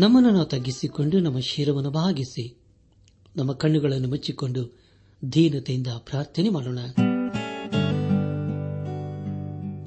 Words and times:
ನಮ್ಮನ್ನು 0.00 0.30
ನಾವು 0.30 0.46
ತಗ್ಗಿಸಿಕೊಂಡು 0.46 1.20
ನಮ್ಮ 1.20 1.38
ಶಿರವನ್ನು 1.38 1.90
ಭಾಗಿಸಿ 1.90 2.58
ನಮ್ಮ 3.36 3.52
ಕಣ್ಣುಗಳನ್ನು 3.52 4.08
ಮುಚ್ಚಿಕೊಂಡು 4.08 4.78
ದೀನತೆಯಿಂದ 5.32 5.86
ಪ್ರಾರ್ಥನೆ 5.86 6.48
ಮಾಡೋಣ. 6.48 6.78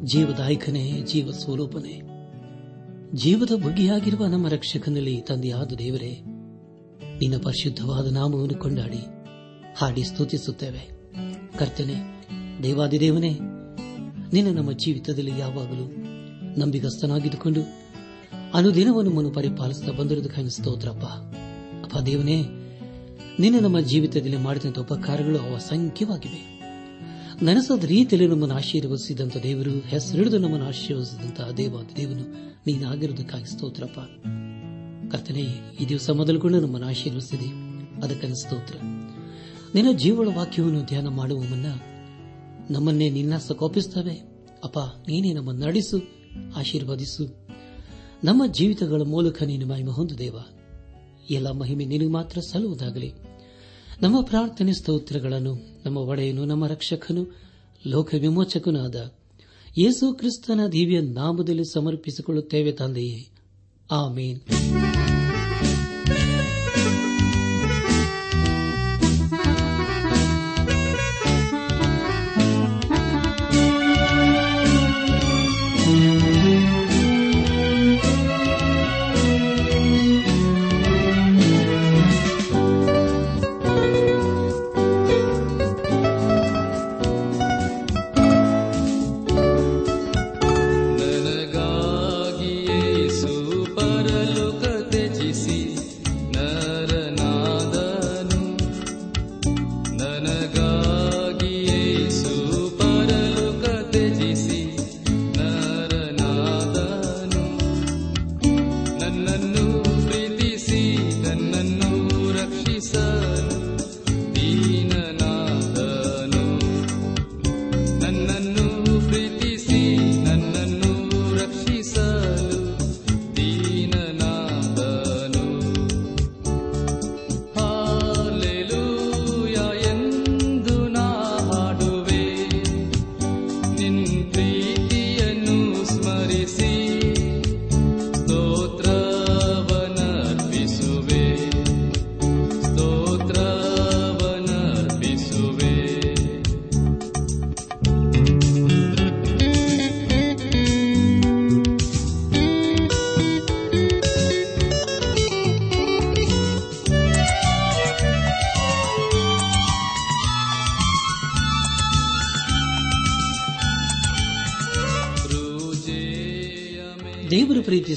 ಜೀವದಾಯಕನೇ 0.05 1.01
ಜೀವ 1.01 1.31
ಸ್ವರೂಪನೇ 1.31 2.01
ಜೀವದ 3.13 3.51
ಬಗೆಯಾಗಿರುವ 3.51 4.25
ನಮ್ಮ 4.25 4.47
ರಕ್ಷಕನಲ್ಲಿ 4.47 5.21
ತಂದೆಯಾದ 5.21 5.71
ದೇವರೇ, 5.71 6.21
ನಿನ್ನ 7.19 7.43
ಪರಿಶುದ್ಧವಾದ 7.43 8.11
ನಾಮವನ್ನು 8.11 8.59
ಕೊಂಡಾಡಿ, 8.59 9.01
ಹಾಡಿ 9.77 10.03
ಸ್ತುತಿಸುತ್ತೇವೆ. 10.03 10.89
ಕರ್ತನೆ, 11.57 12.27
ದೇವಾದಿದೇವನೇ, 12.63 13.29
ನಿನ್ನ 14.33 14.57
ನಮ್ಮ 14.57 14.71
ಜೀವಿತದಲ್ಲಿ 14.71 15.39
ಯಾವಾಗಲೂ 15.39 15.85
ನಂಬಿಗಸ್ತನಾಗಿದ್ದುಕೊಂಡು 16.59 17.80
ಅನುದಿನವನ್ನು 18.53 19.09
ನಮ್ಮನ್ನು 19.09 19.31
ಪರಿಪಾಲಿಸುತ್ತಾ 19.31 19.91
ಬಂದಿರುವುದಕ್ಕಾಗಿ 19.91 20.49
ಸ್ತೋತ್ರಪ್ಪ. 20.49 21.03
ಅಪ್ಪ 21.83 21.97
ದೇವನೇ, 21.97 22.41
ನಿನ್ನೆ 23.39 23.59
ನಮ್ಮ 23.59 23.79
ಜೀವಿತದಲ್ಲಿ 23.79 24.37
ಮಾಡಿದಂಥ 24.37 24.79
ಉಪಕಾರಗಳು 24.79 25.39
ಅವ 25.39 25.55
ಅಸಂಖ್ಯವಾಗಿವೆ. 25.55 26.61
ನನಸಾದ 27.41 27.83
ರೀತಿಯಲ್ಲಿ 27.83 28.29
ನಮ್ಮನ್ನು 28.29 28.55
ಆಶೀರ್ವದಿಸಿದಂಥ 28.55 29.37
ದೇವರು, 29.37 29.71
ಹೆಸರಿಡಿದು 29.71 30.37
ನಮ್ಮನ್ನು 30.37 30.67
ಆಶೀರ್ವದಿಸಿದಂತಹ 30.67 31.49
ದೇವ 31.49 31.81
ದೇವನು 31.97 32.55
ನೀನಾಗಿರುವುದಕ್ಕಾಗಿ 32.67 33.45
ಸ್ತೋತ್ರಪ್ಪ. 33.45 33.99
ಕರ್ತನೆ, 35.11 35.41
ಈ 35.79 35.85
ದಿವಸ 35.89 36.09
ಮೊದಲುಕೊಂಡು 36.09 36.59
ನಮ್ಮನ್ನು 36.59 36.87
ಆಶೀರ್ವದಿಸಿದೆ. 36.87 37.47
ಅದಕ್ಕಾಗಿ 38.01 38.41
ಸ್ತೋತ್ರ. 38.41 38.75
ನಿನ್ನ 39.75 39.97
ಜೀವಳ 39.97 40.27
ವಾಕ್ಯವನ್ನು 40.35 40.85
ಧ್ಯಾನ 40.85 41.07
ಮಾಡುವ 41.07 41.39
ಮುನ್ನ 41.39 41.65
ನಮ್ಮನ್ನೇ 42.73 43.09
ನಿನ್ನ 43.09 43.37
ಕೋಪಿಸ್ತವೆ 43.37 44.13
ಅಪ್ಪ, 44.63 44.79
ನೀನೇ 44.79 45.33
ನಮ್ಮನ್ನು 45.33 45.65
ನಡೆಸು, 45.65 46.01
ಆಶೀರ್ವದಿಸು. 46.55 47.40
ನಮ್ಮ 48.23 48.45
ಜೀವಿತಗಳ 48.45 49.01
ಮೂಲಕ 49.01 49.43
ನೀನು 49.43 49.67
ಮಹಿಮೆ 49.67 49.91
ಹೊಂದು 49.91 50.17
ದೇವ. 50.17 50.35
ಎಲ್ಲ 51.29 51.51
ಮಹಿಮೆ 51.51 51.85
ನಿನಗೆ 51.85 52.09
ಮಾತ್ರ 52.09 52.39
ಸಲ್ಲುವುದಾಗಲಿ. 52.39 53.13
ನಮ್ಮ 54.01 54.21
ಪ್ರಾರ್ಥನೆ 54.21 54.73
ಸ್ತೋತ್ರಗಳನ್ನು, 54.73 55.55
ನಮ್ಮ 55.85 55.97
ಒಡೆಯನು, 55.97 56.45
ನಮ್ಮ 56.45 56.67
ರಕ್ಷಕನು, 56.67 57.35
ಲೋಕ 57.87 58.13
ವಿಮೋಚಕನಾದ 58.13 58.95
ಯೇಸು 59.77 60.13
ಕ್ರಿಸ್ತನ 60.13 60.59
ದಿವ್ಯ 60.71 61.01
ನಾಮದಲ್ಲಿ 61.01 61.73
ಸಮರ್ಪಿಸಿಕೊಳ್ಳುತ್ತೇವೆ 61.73 62.71
ತಂದೆಯೇ. 62.71 63.29
ಆಮೇನ್. 63.91 64.39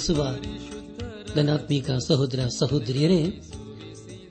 ಪ್ರೀತಿಸುವ 0.04 0.36
ಧನಾತ್ಮೀಕ 1.34 1.90
ಸಹೋದರ 1.90 2.46
ಸಹೋದರಿಯರೇ, 2.58 3.40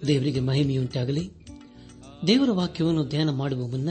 ದೇವರಿಗೆ 0.07 0.39
ಮಹಿಮೆಯುಂಟಾಗಲಿ. 0.39 1.29
ದೇವರ 2.27 2.51
ವಾಕ್ಯವನ್ನು 2.51 3.07
ಧ್ಯಾನ 3.07 3.29
ಮಾಡುವ 3.29 3.67
ಮುನ್ನ 3.67 3.89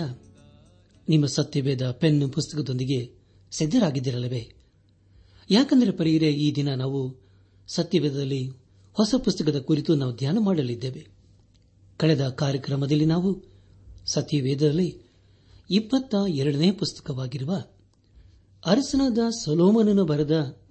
ನಿಮ್ಮ 1.09 1.26
ಸತ್ಯವೇದ 1.26 1.91
ಪೆನ್ನು 1.91 2.28
ಪುಸ್ತಕದೊಂದಿಗೆ 2.28 3.15
ಸಿದ್ದರಾಗಿದ್ದಿರಲವೇ 3.50 4.53
ಯಾಕಂದರೆ 5.50 5.91
ಪರಿಯರೇ, 5.91 6.31
ಈ 6.31 6.54
ದಿನ 6.54 6.75
ನಾವು 6.75 7.21
ಸತ್ಯವೇದದಲ್ಲಿ 7.69 8.48
ಹೊಸ 8.92 9.15
ಪುಸ್ತಕದ 9.25 9.59
ಕುರಿತು 9.59 9.94
ನಾವು 9.94 10.16
ಧ್ಯಾನ 10.16 10.38
ಮಾಡಲಿದ್ದೇವೆ. 10.41 11.06
ಕಳೆದ 11.97 12.28
ಕಾರ್ಯಕ್ರಮದಲ್ಲಿ 12.28 13.04
ನಾವು 13.04 13.42
ಸತ್ಯವೇದದಲ್ಲಿ 14.06 15.03
ಇಪ್ಪತ್ತ 15.71 16.15
ಎರಡನೇ 16.28 16.72
ಪುಸ್ತಕವಾಗಿರುವ 16.72 17.56
ಅರಸನಾದ 18.66 19.19
ಸೊಲೋಮನನ್ನು 19.44 20.04
ಬರೆದ 20.04 20.62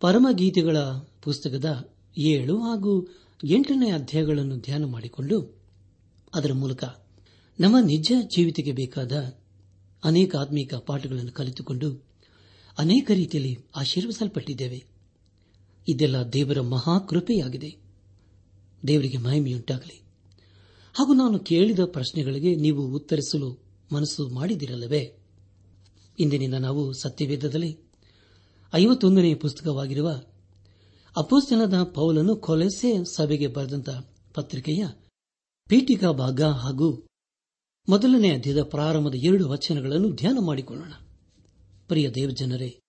ಪರಮಗೀತೆಗಳ 0.00 0.78
ಪುಸ್ತಕದ 1.22 1.90
ಏಳು 2.18 2.58
ಹಾಗೂ 2.58 3.08
ಎಂಟನೇ 3.44 3.90
ಅಧ್ಯಾಯಗಳನ್ನು 3.90 4.58
ಧ್ಯಾನ 4.58 4.84
ಮಾಡಿಕೊಂಡು 4.84 5.58
ಅದರ 6.34 6.52
ಮೂಲಕ 6.52 6.84
ನಮ್ಮ 7.60 7.78
ನಿಜ 7.78 8.12
ಜೀವಿತಕ್ಕೆ 8.36 8.72
ಬೇಕಾದ 8.72 9.38
ಅನೇಕ 10.04 10.36
ಆತ್ಮೀಕ 10.36 10.74
ಪಾಠಗಳನ್ನು 10.74 11.32
ಕಲಿತುಕೊಂಡು 11.32 12.04
ಅನೇಕ 12.78 13.10
ರೀತಿಯಲ್ಲಿ 13.10 13.58
ಆಶೀರ್ವಿಸಲ್ಪಟ್ಟಿದ್ದೇವೆ. 13.76 14.84
ಇದೆಲ್ಲ 15.88 16.16
ದೇವರ 16.22 16.60
ಮಹಾಕೃಪೆಯಾಗಿದೆ. 16.60 17.76
ದೇವರಿಗೆ 18.86 19.18
ಮಹಿಮೆಯುಂಟಾಗಲಿ. 19.18 20.02
ಹಾಗೂ 20.94 21.14
ನಾನು 21.14 21.38
ಕೇಳಿದ 21.38 21.78
ಪ್ರಶ್ನೆಗಳಿಗೆ 21.84 22.54
ನೀವು 22.54 22.86
ಉತ್ತರಿಸಲು 22.86 23.58
ಮನಸ್ಸು 23.92 24.28
ಮಾಡಿದಿರಲ್ಲವೇ? 24.28 25.16
ಇಂದಿನಿಂದ 26.18 26.54
ನಾವು 26.54 26.92
ಸತ್ಯವೇದದಲ್ಲಿ 26.92 27.87
ಐವತ್ತೊಂದನೇ 28.74 29.34
ಪುಸ್ತಕವಾಗಿರುವ 29.34 30.10
ಅಪೋಸ್ತನದ 31.16 31.82
ಪೌಲನು 31.82 32.36
ಕೊಲೆಸೆ 32.36 33.04
ಸಭೆಗೆ 33.16 33.46
ಬರೆದಂತ 33.46 33.90
ಪತ್ರಿಕೆಯ 34.34 34.86
ಪೀಠಿಕಾ 35.68 36.12
ಭಾಗ 36.12 36.42
ಹಾಗೂ 36.42 37.06
ಮೊದಲನೇ 37.88 38.30
ಅಧ್ಯಯದ 38.30 38.62
ಪ್ರಾರಂಭದ 38.62 39.14
ಎರಡು 39.14 39.48
ವಚನಗಳನ್ನು 39.48 40.10
ಧ್ಯಾನ 40.10 40.38
ಮಾಡಿಕೊಳ್ಳೋಣ. 40.40 40.92
ಪ್ರಿಯ 41.88 42.10
ದೇವಜನರೇ, 42.10 42.80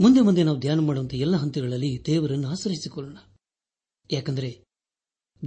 ಮುಂದೆ 0.00 0.20
ಮುಂದೆ 0.20 0.42
ನಾವು 0.42 0.58
ಧ್ಯಾನ 0.58 0.80
ಮಾಡುವಂತಹ 0.80 1.16
ಎಲ್ಲ 1.16 1.36
ಹಂತಗಳಲ್ಲಿ 1.36 2.02
ದೇವರನ್ನು 2.06 2.48
ಆಶ್ರಯಿಸಿಕೊಳ್ಳೋಣ. 2.48 3.16
ಯಾಕಂದರೆ 4.10 4.64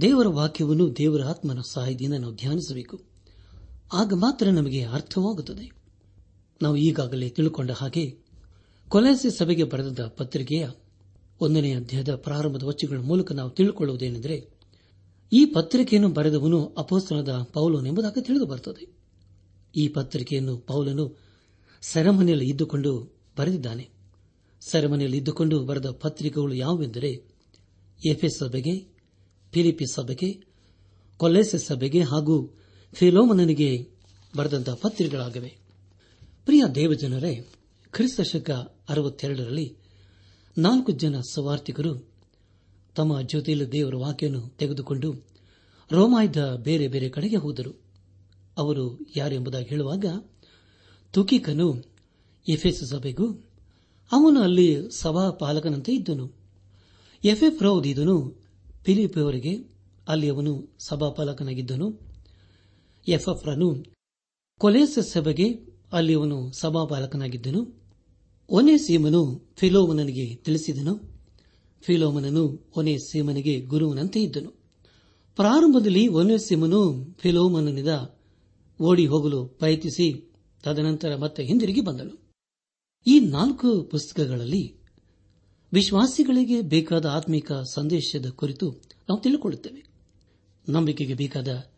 ದೇವರ 0.00 0.26
ವಾಕ್ಯವನ್ನು 0.28 0.96
ದೇವರ 0.96 1.24
ಆತ್ಮನ 1.24 1.60
ಸಹಾಯದಿಂದ 1.60 2.14
ನಾವು 2.14 2.34
ಧ್ಯಾನಿಸಬೇಕು. 2.34 3.04
ಆಗ 3.92 4.12
ಮಾತ್ರ 4.12 4.50
ನಮಗೆ 4.50 4.84
ಅರ್ಥವಾಗುತ್ತದೆ. 4.84 5.82
ನಾವು 6.62 6.76
ಈಗಾಗಲೇ 6.76 7.28
ತಿಳ್ಕೊಂಡ 7.28 7.70
ಹಾಗೆ 7.70 8.21
ಕೊಲೆಸಿ 8.92 9.30
ಸಭೆಗೆ 9.30 9.64
ಬರೆದ 9.64 10.00
ಪತ್ರಿಕೆಯ 10.00 10.68
ಒಂದನೇ 11.40 11.74
ಅಧ್ಯಾಯದ 11.74 12.14
ಪ್ರಾರಂಭದ 12.14 12.62
ವಚನಗಳ 12.62 12.98
ಮೂಲಕ 12.98 13.32
ನಾವು 13.32 13.50
ತಿಳಿದುಕೊಳ್ಳುವುದೇನೆಂದರೆ 13.50 14.48
ಈ 15.32 15.44
ಪತ್ರಿಕೆಯನ್ನು 15.44 16.08
ಬರೆದವನು 16.08 16.66
ಅಪೋಸ್ತನದ 16.66 17.42
ಪೌಲನೆಂಬುದಾಗಿ 17.52 18.22
ತಿಳಿದು 18.22 18.46
ಬರುತ್ತದೆ 18.46 18.88
ಈ 19.76 19.88
ಪತ್ರಿಕೆಯನ್ನು 19.88 20.56
ಪೌಲನು 20.56 21.18
ಸೆರೆಮನೆಯಲ್ಲಿ 21.82 22.48
ಇದ್ದುಕೊಂಡು 22.48 23.16
ಬರೆದಿದ್ದಾನೆ. 23.38 23.88
ಸೆರೆಮನೆಯಲ್ಲಿ 24.60 25.18
ಇದ್ದುಕೊಂಡು 25.18 25.64
ಬರೆದ 25.64 25.90
ಪತ್ರಿಕೆಗಳು 25.90 26.54
ಯಾವುವೆಂದರೆ, 26.54 27.24
ಎಫೆಸ್ 28.06 28.38
ಸಭೆಗೆ 28.38 28.78
ಫಿಲಿಪಿ 29.52 29.84
ಸಭೆಗೆ 29.94 30.44
ಕೊಲ್ಲೆಸೆ 31.16 31.58
ಸಭೆಗೆ 31.58 32.02
ಹಾಗೂ 32.02 32.54
ಫಿಲೋಮನನಿಗೆ 32.92 33.88
ಬರೆದಂತಹ 34.36 34.74
ಪತ್ರಿಕೆಗಳಾಗಿವೆ. 34.74 35.56
ಪ್ರಿಯ 36.44 36.64
ದೇವಜನರೇ 36.74 37.46
ಕ್ರಿಸ್ತ 37.92 38.20
ಶಕ 38.20 38.50
ಅರವತ್ತೆರಡರಲ್ಲಿ 38.88 39.76
ನಾಲ್ಕು 40.58 40.92
ಜನ 40.92 41.20
ಸವಾರ್ಥಿಕರು 41.20 42.08
ತಮ್ಮ 42.94 43.20
ಜೊತೆಯಲ್ಲಿ 43.20 43.72
ದೇವರ 43.72 43.94
ವಾಕ್ಯವನ್ನು 43.94 44.48
ತೆಗೆದುಕೊಂಡು 44.48 45.14
ರೋಮಾಯ್ದ 45.90 46.36
ಬೇರೆ 46.56 46.88
ಬೇರೆ 46.88 47.08
ಕಡೆಗೆ 47.08 47.36
ಹೋದರು. 47.36 47.80
ಅವರು 48.58 48.98
ಯಾರೆಂಬುದಾಗಿ 49.16 49.68
ಹೇಳುವಾಗ 49.68 50.04
ತುಕಿಕನು 51.12 51.84
ಎಫೆಸ್ 52.48 52.84
ಸಭೆಗೂ 52.84 53.26
ಅವನು 54.12 54.40
ಅಲ್ಲಿ 54.40 54.90
ಸಭಾಪಾಲಕನಂತೆ 54.90 55.92
ಇದ್ದನು. 55.92 56.32
ಎಫೆಫ್ 57.24 57.62
ರೌದಿದನು 57.62 58.42
ಫಿಲಿಪ್ 58.84 59.18
ಅವರಿಗೆ 59.18 59.56
ಅಲ್ಲಿ 60.08 60.28
ಅವನು 60.28 60.76
ಸಭಾಪಾಲಕನಾಗಿದ್ದನು. 60.78 62.00
ಎಫ್ಎಫ್ರನು 63.08 63.84
ಕೊಲೆಸ 64.58 64.98
ಸಭೆಗೆ 64.98 65.48
ಅಲ್ಲಿ 65.92 66.14
ಅವನು 66.14 66.52
ಸಭಾಪಾಲಕನಾಗಿದ್ದನು. 66.52 67.81
ಒನೆ 68.52 68.78
ಸೀಮನು 68.78 69.52
ಫಿಲೋಮನನಿಗೆ 69.56 70.34
ತಿಳಿಸಿದನು. 70.34 71.00
ಫಿಲೋಮನನು 71.82 72.72
ಒನೇ 72.76 72.98
ಸೀಮನಿಗೆ 72.98 73.60
ಗುರುವನಂತೆ 73.60 74.22
ಇದ್ದನು. 74.22 74.50
ಪ್ರಾರಂಭದಲ್ಲಿ 75.36 76.08
ಒನೇ 76.08 76.38
ಸೀಮನು 76.38 77.12
ಫಿಲೋಮನನಿಂದ 77.18 77.88
ಓಡಿ 78.80 79.06
ಹೋಗಲು 79.06 79.46
ಪ್ರಯತ್ನಿಸಿ, 79.46 80.32
ತದನಂತರ 80.62 81.16
ಮತ್ತೆ 81.16 81.44
ಹಿಂದಿರುಗಿ 81.44 81.80
ಬಂದನು. 81.80 82.30
ಈ 83.06 83.20
ನಾಲ್ಕು 83.20 83.82
ಪುಸ್ತಕಗಳಲ್ಲಿ 83.82 84.76
ವಿಶ್ವಾಸಿಗಳಿಗೆ 85.72 86.60
ಬೇಕಾದ 86.60 87.06
ಆತ್ಮಿಕ 87.06 87.52
ಸಂದೇಶದ 87.52 88.26
ಕುರಿತು 88.30 88.70
ನಾವು 89.08 89.20
ತಿಳಿದುಕೊಳ್ಳುತ್ತೇವೆ. 89.20 89.84
ನಂಬಿಕೆಗೆ 90.68 91.14
ಬೇಕಾದ 91.14 91.70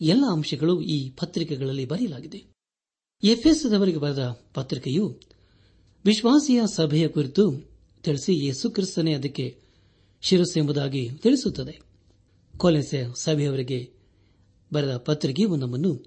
ಎಲ್ಲ 0.00 0.24
ಅಂಶಗಳು 0.32 0.80
ಈ 0.80 1.10
ಪತ್ರಿಕೆಗಳಲ್ಲಿ 1.10 1.84
ಬರೆಯಲಾಗಿದೆ. 1.84 2.44
ಎಫ್ಎಸ್ದವರಿಗೆ 3.22 3.98
ಬರೆದ 3.98 4.40
ಪತ್ರಿಕೆಯು 4.54 5.20
ವಿಶ್ವಾಸಿಯ 6.04 6.60
ಸಭೆಯ 6.74 7.08
ಕುರಿತು 7.08 7.70
ತಿಳಿಸಿ 8.02 8.46
ಯೇಸು 8.46 8.70
ಕ್ರಿಸ್ತನೇ 8.70 9.14
ಅದಕ್ಕೆ 9.14 9.60
ಶಿರಸ್ಸೆಂಬುದಾಗಿ 10.20 11.10
ತಿಳಿಸುತ್ತದೆ. 11.10 11.80
ಕೊಲೆಸೆ 12.56 13.04
ಸಭೆಯವರಿಗೆ 13.20 13.92
ಬರೆದ 14.72 14.96
ಪತ್ರಿಕೆಯು 14.96 15.56
ನಮ್ಮನ್ನು 15.56 16.04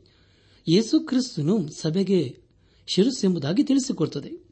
ಯೇಸು 0.69 0.99
ಕ್ರಿಸ್ತನು 0.99 1.69
ಸಭೆಗೆ 1.69 2.39
ಶಿರಸ್ಸೆಂಬುದಾಗಿ 2.87 3.63
ತಿಳಿಸಿಕೊಡುತ್ತದೆ. 3.63 4.47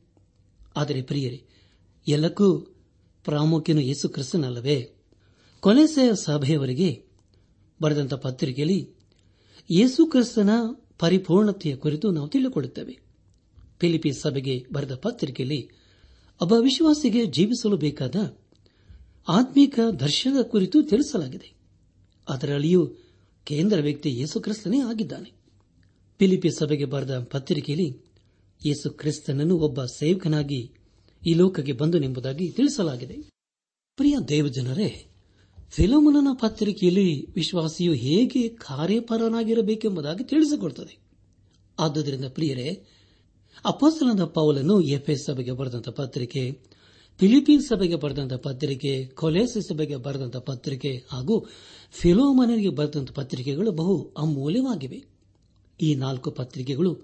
ಆದರೆ 0.78 1.02
ಪ್ರಿಯರೇ, 1.02 1.46
ಎಲ್ಲಕ್ಕೂ 2.08 2.60
ಪ್ರಾಮುಖ್ಯನು 3.26 3.82
ಯೇಸು 3.82 4.10
ಕ್ರಿಸ್ತನಲ್ಲವೇ? 4.10 4.92
ಕೊಲೆಸೆ 5.60 6.24
ಸಭೆಯವರಿಗೆ 6.24 7.04
ಬರೆದಂತಹ 7.82 8.18
ಪತ್ರಿಕೆಯಲ್ಲಿ 8.18 8.90
ಯೇಸು 9.72 10.06
ಕ್ರಿಸ್ತನ 10.06 10.50
ಪರಿಪೂರ್ಣತೆಯ 11.00 11.76
ಕುರಿತು 11.76 12.12
ನಾವು 12.12 12.28
ತಿಳಿದುಕೊಳ್ಳುತ್ತೇವೆ. 12.28 13.09
ಫಿಲಿಪಿ 13.80 14.12
ಸಭೆಗೆ 14.12 14.66
ಬರೆದ 14.74 14.96
ಪತ್ರಿಕೆಯಲ್ಲಿ, 14.96 15.70
ಒಬ್ಬ 16.42 16.54
ವಿಶ್ವಾಸಿಗೆ 16.54 17.26
ಜೀವಿಸಲು 17.26 17.78
ಬೇಕಾದ 17.78 18.38
ಆತ್ಮೀಕ 19.28 19.80
ದರ್ಶನದ 20.00 20.42
ಕುರಿತು 20.42 20.84
ತಿಳಿಸಲಾಗಿದೆ. 20.84 21.54
ಅದರಲ್ಲಿಯೂ 22.30 22.92
ಕೇಂದ್ರ 23.46 23.82
ವ್ಯಕ್ತಿ 23.82 24.10
ಯೇಸುಕ್ರಿಸ್ತನೇ 24.10 24.80
ಆಗಿದ್ದಾನೆ. 24.80 25.32
ಫಿಲಿಪಿ 26.20 26.50
ಸಭೆಗೆ 26.50 26.86
ಬರೆದ 26.86 27.20
ಪತ್ರಿಕೆಯಲ್ಲಿ, 27.20 27.98
ಯೇಸು 28.66 28.90
ಕ್ರಿಸ್ತನನ್ನು 28.90 29.58
ಒಬ್ಬ 29.58 29.84
ಸೇವಕನಾಗಿ 29.84 30.72
ಈ 31.28 31.34
ಲೋಕಕ್ಕೆ 31.34 31.72
ಬಂದನೆಂಬುದಾಗಿ 31.72 32.50
ತಿಳಿಸಲಾಗಿದೆ. 32.50 33.18
ಪ್ರಿಯ 33.96 34.18
ದೇವಜನರೇ, 34.28 35.06
ಫಿಲೋಮನನ 35.70 36.28
ಪತ್ರಿಕೆಯಲ್ಲಿ 36.34 37.32
ವಿಶ್ವಾಸಿಯು 37.32 37.94
ಹೇಗೆ 37.94 38.50
ಕಾರ್ಯಪರನಾಗಿರಬೇಕೆಂಬುದಾಗಿ 38.50 40.24
ತಿಳಿಸಿಕೊಡುತ್ತದೆ. 40.24 40.98
ಆದ್ದರಿಂದ 41.80 42.26
ಪ್ರಿಯರೇ 42.26 42.86
ಅಪೋಸ್ತಲದ 43.66 44.24
ಪೌಲನ್ನು 44.24 44.82
ಎಫ್ಎಸ್ 44.82 45.26
ಸಭೆಗೆ 45.26 45.52
ಬರೆದಂತಹ 45.52 45.92
ಪತ್ರಿಕೆ 45.92 46.70
ಫಿಲಿಪೀನ್ಸ್ 47.20 47.68
ಸಭೆಗೆ 47.68 47.96
ಬರೆದಂತಹ 47.96 48.36
ಪತ್ರಿಕೆ, 48.36 49.06
ಕೊಲೇಸಿ 49.06 49.68
ಸಭೆಗೆ 49.68 49.96
ಬರೆದಂತಹ 49.96 50.40
ಪತ್ರಿಕೆ 50.40 51.06
ಹಾಗೂ 51.12 51.48
ಫಿಲೋಮನಿಗೆ 51.92 52.70
ಬರೆದಂತಹ 52.70 53.14
ಪತ್ರಿಕೆಗಳು 53.14 53.72
ಬಹು 53.72 54.14
ಅಮೂಲ್ಯವಾಗಿವೆ. 54.18 55.06
ಈ 55.82 55.96
ನಾಲ್ಕು 55.96 56.32
ಪತ್ರಿಕೆಗಳು 56.32 57.02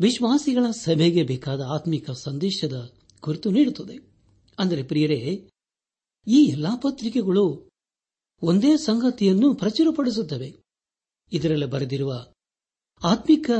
ವಿಶ್ವಾಸಿಗಳ 0.00 0.70
ಸಭೆಗೆ 0.70 1.22
ಬೇಕಾದ 1.22 1.60
ಆತ್ಮಿಕ 1.68 2.10
ಸಂದೇಶದ 2.10 2.92
ಕುರಿತು 3.20 3.50
ನೀಡುತ್ತದೆ. 3.50 4.12
ಅಂದರೆ 4.58 4.82
ಪ್ರಿಯರೇ, 4.82 5.48
ಈ 6.26 6.44
ಎಲ್ಲಾ 6.44 6.76
ಪತ್ರಿಕೆಗಳು 6.76 7.70
ಒಂದೇ 8.42 8.76
ಸಂಗತಿಯನ್ನು 8.76 9.54
ಪ್ರಚುರಪಡಿಸುತ್ತವೆ. 9.54 10.56
ಇದರಲ್ಲಿ 11.32 11.66
ಬರೆದಿರುವ 11.66 12.26
ಆತ್ಮಿಕ 13.04 13.50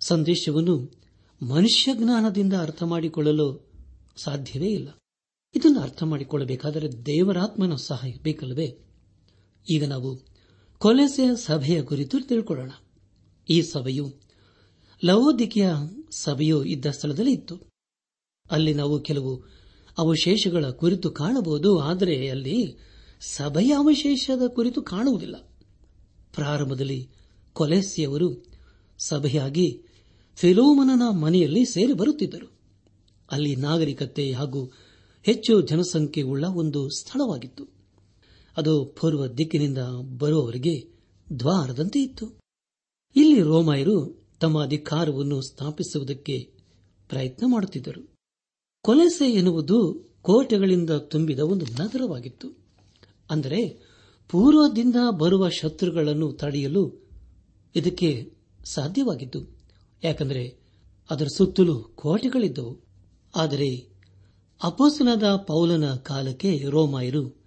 ಸಂದೇಶವನ್ನು 0.00 1.01
ಮನುಷ್ಯ 1.42 1.94
ಜ್ಞಾನದಿಂದ 1.94 2.52
ಅರ್ಥ 2.52 2.82
ಮಾಡಿಕೊಳ್ಳಲು 2.82 3.72
ಸಾಧ್ಯವೇ 4.16 4.68
ಇಲ್ಲ. 4.68 4.88
ಇದನ್ನು 5.54 5.80
ಅರ್ಥ 5.80 6.02
ಮಾಡಿಕೊಳ್ಳಬೇಕಾದರೆ 6.02 7.06
ದೇವರಾತ್ಮನ 7.06 7.74
ಸಹಾಯ 7.74 8.12
ಬೇಕಲ್ಲವೇ? 8.22 8.78
ಈಗ 9.70 9.84
ನಾವು 9.84 10.20
ಕೊಲೆಸೆಯ 10.78 11.36
ಸಭೆಯ 11.36 11.82
ಕುರಿತು 11.82 12.20
ತಿಳ್ಕೊಳ್ಳೋಣ. 12.20 12.70
ಈ 13.48 13.62
ಸಭೆಯು 13.62 14.12
ಲವೋದಿಕೆಯ 15.04 15.70
ಸಭೆಯು 16.10 16.64
ಇದ್ದ 16.64 16.86
ಸ್ಥಳದಲ್ಲಿ 16.86 17.32
ಇತ್ತು. 17.32 17.58
ಅಲ್ಲಿ 18.50 18.74
ನಾವು 18.74 19.00
ಕೆಲವು 19.00 19.44
ಅವಶೇಷಗಳ 19.98 20.70
ಕುರಿತು 20.70 21.10
ಕಾಣಬಹುದು, 21.10 21.78
ಆದರೆ 21.78 22.28
ಅಲ್ಲಿ 22.28 22.76
ಸಭೆಯ 23.20 23.72
ಅವಶೇಷದ 23.72 24.46
ಕುರಿತು 24.46 24.82
ಕಾಣುವುದಿಲ್ಲ. 24.82 25.36
ಪ್ರಾರಂಭದಲ್ಲಿ 26.34 27.10
ಕೊಲೆಸಿಯವರು 27.52 28.44
ಸಭೆಯಾಗಿ 28.98 29.82
ಫಿಲೋಮನನ 30.36 31.18
ಮನೆಯಲ್ಲಿ 31.18 31.64
ಸೇರಿ 31.64 31.92
ಬರುತ್ತಿದ್ದರು. 31.92 32.52
ಅಲ್ಲಿ 33.30 33.56
ನಾಗರಿಕತೆ 33.56 34.32
ಹಾಗೂ 34.32 34.72
ಹೆಚ್ಚು 35.22 35.62
ಜನಸಂಖ್ಯೆಯುಳ್ಳ 35.62 36.44
ಒಂದು 36.44 36.88
ಸ್ಥಳವಾಗಿತ್ತು. 36.88 37.68
ಅದು 38.56 38.84
ಪೂರ್ವ 38.84 39.26
ದಿಕ್ಕಿನಿಂದ 39.26 39.78
ಬರುವವರಿಗೆ 40.18 40.88
ದ್ವಾರದಂತೆ 41.38 42.02
ಇತ್ತು. 42.02 42.26
ಇಲ್ಲಿ 43.16 43.42
ರೋಮಾಯರು 43.42 44.26
ತಮ್ಮ 44.40 44.62
ಅಧಿಕಾರವನ್ನು 44.62 45.40
ಸ್ಥಾಪಿಸುವುದಕ್ಕೆ 45.40 46.52
ಪ್ರಯತ್ನ 47.08 47.46
ಮಾಡುತ್ತಿದ್ದರು. 47.46 48.14
ಕೊಲೆಸೆ 48.82 49.32
ಎನ್ನುವುದು 49.32 50.08
ಕೋಟೆಗಳಿಂದ 50.22 50.90
ತುಂಬಿದ 50.90 51.38
ಒಂದು 51.38 51.66
ನಗರವಾಗಿತ್ತು. 51.66 52.58
ಅಂದರೆ 53.30 53.80
ಪೂರ್ವದಿಂದ 54.28 54.96
ಬರುವ 55.10 55.48
ಶತ್ರುಗಳನ್ನು 55.48 56.32
ತಡೆಯಲು 56.32 57.10
ಇದಕ್ಕೆ 57.76 58.32
ಸಾಧ್ಯವಾಗಿತ್ತು. 58.64 59.61
ಯಾಕೆಂದರೆ 60.04 60.56
ಅದರ 61.10 61.26
ಸುತ್ತಲೂ 61.36 61.82
ಕೋಟೆಗಳಿದ್ದವು. 61.82 62.80
ಆದರೆ 63.36 63.92
ಅಪೋಸನದ 64.62 65.36
ಪೌಲನ 65.36 65.94
ಕಾಲಕ್ಕೆ 65.94 66.64
ರೋಮಾಯರು 66.70 67.42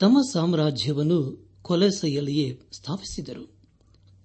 ತಮ್ಮ 0.00 0.20
ಸಾಮ್ರಾಜ್ಯವನ್ನು 0.32 1.48
ಕೊಲೆಸೆಯಲ್ಲಿಯೇ 1.62 2.60
ಸ್ಥಾಪಿಸಿದರು. 2.72 3.52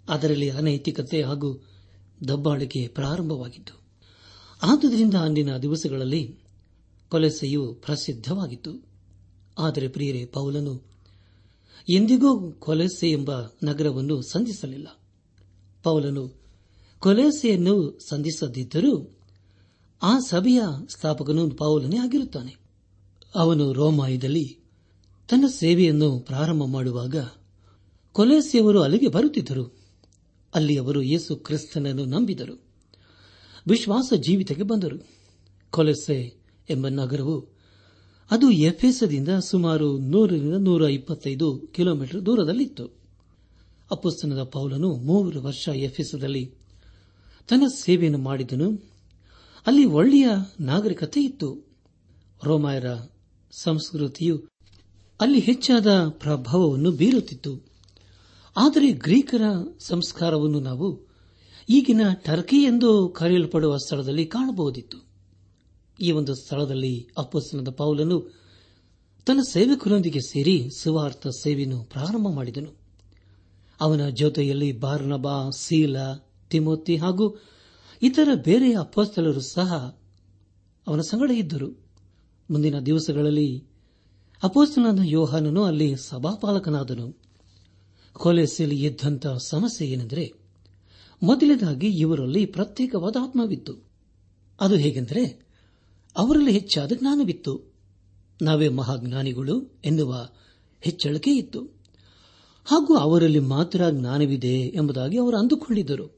ಅದರಲ್ಲಿ 0.10 0.50
ಅನೈತಿಕತೆ 0.50 1.24
ಹಾಗೂ 1.24 1.64
ದಬ್ಬಾಳಿಕೆ 2.28 2.88
ಪ್ರಾರಂಭವಾಗಿತ್ತು. 2.88 3.82
ಆದುದರಿಂದ 4.64 5.14
ಅಂದಿನ 5.14 5.58
ದಿವಸಗಳಲ್ಲಿ 5.58 6.40
ಕೊಲೆಸೆಯು 7.10 7.74
ಪ್ರಸಿದ್ಧವಾಗಿತ್ತು. 7.74 8.86
ಆದರೆ 9.58 9.88
ಪ್ರಿಯರೇ, 9.88 10.26
ಪೌಲನು 10.26 10.82
ಎಂದಿಗೂ 11.90 12.52
ಕೊಲೆಸೆ 12.52 13.12
ಎಂಬ 13.12 13.32
ನಗರವನ್ನು 13.64 14.22
ಸಂಧಿಸಲಿಲ್ಲ. 14.22 15.00
ಪೌಲನು 15.84 16.43
ಕೊಲೆಸೆಯನ್ನು 17.04 18.00
ಸಂಧಿಸದಿದ್ದರೂ 18.10 19.18
ಆ 20.04 20.20
ಸಭೆಯ 20.20 20.62
ಸ್ಥಾಪಕನು 20.90 21.50
ಪೌಲನೇ 21.50 21.98
ಆಗಿರುತ್ತಾನೆ. 21.98 22.58
ಅವನು 23.36 23.74
ರೋಮಾಯದಲ್ಲಿ 23.74 24.60
ತನ್ನ 25.30 25.46
ಸೇವೆಯನ್ನು 25.48 26.20
ಪ್ರಾರಂಭ 26.20 26.64
ಮಾಡುವಾಗ 26.64 27.16
ಕೊಲೆಸೆಯವರು 28.12 28.82
ಅಲ್ಲಿಗೆ 28.82 29.08
ಬರುತ್ತಿದ್ದರು. 29.08 29.78
ಅಲ್ಲಿ 30.56 30.78
ಅವರು 30.78 31.02
ಯೇಸು 31.02 31.36
ಕ್ರಿಸ್ತನನ್ನು 31.36 32.06
ನಂಬಿದರು. 32.06 32.60
ವಿಶ್ವಾಸ 33.68 34.14
ಜೀವಿತಕ್ಕೆ 34.14 34.64
ಬಂದರು. 34.64 35.08
ಕೊಲೆಸೆ 35.72 36.36
ಎಂಬ 36.70 36.88
ನಗರವು 36.88 37.48
ಅದು 38.32 38.52
ಎಫೆಸದಿಂದ 38.52 39.30
ಸುಮಾರು 39.30 39.98
ನೂರರಿಂದ 39.98 40.54
ನೂರ 40.54 40.82
ಇಪ್ಪತ್ತೈದು 40.82 41.58
ಕಿಲೋಮೀಟರ್ 41.58 42.26
ದೂರದಲ್ಲಿತ್ತು. 42.26 42.86
ಅಪ್ಪುಸ್ತನದ 43.92 44.44
ಪೌಲನು 44.44 44.96
ಮೂರು 44.96 45.42
ವರ್ಷ 45.42 45.68
ಎಫೆಸದಲ್ಲಿ 45.68 46.63
ತನ್ನ 47.48 47.64
ಸೇವೆಯನ್ನು 47.76 48.18
ಮಾಡಿದನು. 48.18 48.94
ಅಲ್ಲಿ 49.68 49.86
ಒಳ್ಳೆಯ 49.86 50.30
ನಾಗರಿಕತೆ 50.60 51.22
ಇತ್ತು. 51.22 51.58
ರೋಮಾಯರ 52.44 52.86
ಸಂಸ್ಕೃತಿಯು 53.52 54.42
ಅಲ್ಲಿ 55.22 55.40
ಹೆಚ್ಚಾದ 55.40 56.08
ಪ್ರಭಾವವನ್ನು 56.08 56.92
ಬೀರುತ್ತಿತ್ತು. 56.92 57.74
ಆದರೆ 58.58 58.92
ಗ್ರೀಕರ 58.92 59.42
ಸಂಸ್ಕಾರವನ್ನು 59.80 60.60
ನಾವು 60.60 61.14
ಈಗಿನ 61.70 62.02
ಟರ್ಕಿ 62.14 62.64
ಎಂದು 62.64 63.10
ಕರೆಯಲ್ಪಡುವ 63.10 63.78
ಸ್ಥಳದಲ್ಲಿ 63.78 64.26
ಕಾಣಬಹುದಿತ್ತು. 64.26 64.98
ಈ 66.02 66.12
ಒಂದು 66.12 66.36
ಸ್ಥಳದಲ್ಲಿ 66.36 67.08
ಅಪ್ಪಸ್ತನದ 67.18 67.70
ಪೌಲನು 67.70 68.44
ತನ್ನ 69.26 69.40
ಸೇವಕರೊಂದಿಗೆ 69.50 70.20
ಸೇರಿ 70.20 70.70
ಸುವಾರ್ಥ 70.78 71.28
ಸೇವೆಯನ್ನು 71.28 71.84
ಪ್ರಾರಂಭ 71.84 72.28
ಮಾಡಿದನು. 72.30 72.78
ಅವನ 73.82 74.10
ಜೊತೆಯಲ್ಲಿ 74.10 74.72
ಬಾರ್ನಬಾ, 74.72 75.50
ಸೀಲ 75.50 75.98
ತಿಮೋತಿ 76.54 76.98
ಹಾಗೂ 76.98 77.42
ಇತರ 78.02 78.30
ಬೇರೆ 78.34 78.74
ಅಪ್ಪಸ್ತಲರು 78.74 79.42
ಸಹ 79.42 80.00
ಅವನ 80.88 81.02
ಸಂಗಡ 81.02 81.32
ಇದ್ದರು. 81.32 81.86
ಮುಂದಿನ 82.52 82.80
ದಿವಸಗಳಲ್ಲಿ 82.80 83.64
ಅಪೋಸ್ತನಾದ 84.44 85.00
ಯೋಹಾನನು 85.04 85.64
ಅಲ್ಲಿ 85.64 85.96
ಸಭಾಪಾಲಕನಾದನು. 85.98 87.18
ಕೊಲೆಸೆಯಲ್ಲಿ 88.14 88.86
ಇದ್ದಂಥ 88.86 89.28
ಸಮಸ್ಯೆ 89.28 89.88
ಏನೆಂದರೆ, 89.88 90.34
ಮೊದಲನೇದಾಗಿ 91.24 91.88
ಇವರಲ್ಲಿ 91.88 92.46
ಪ್ರತ್ಯೇಕವಾದ 92.46 93.16
ಆತ್ಮವಿತ್ತು. 93.22 93.76
ಅದು 94.62 94.76
ಹೇಗೆಂದರೆ, 94.76 95.48
ಅವರಲ್ಲಿ 96.18 96.52
ಹೆಚ್ಚಾದ 96.52 96.92
ಜ್ಞಾನವಿತ್ತು. 96.92 97.74
ನಾವೇ 98.42 98.70
ಮಹಾಜ್ಞಾನಿಗಳು 98.70 99.80
ಎನ್ನುವ 99.86 100.30
ಹೆಚ್ಚಳಿಕೆ 100.82 101.32
ಇತ್ತು. 101.32 101.62
ಹಾಗೂ 102.66 102.98
ಅವರಲ್ಲಿ 102.98 103.40
ಮಾತ್ರ 103.40 103.90
ಜ್ಞಾನವಿದೆ 103.92 104.60
ಎಂಬುದಾಗಿ 104.60 105.18
ಅವರು 105.18 105.38
ಅಂದುಕೊಂಡಿದ್ದರು. 105.38 106.13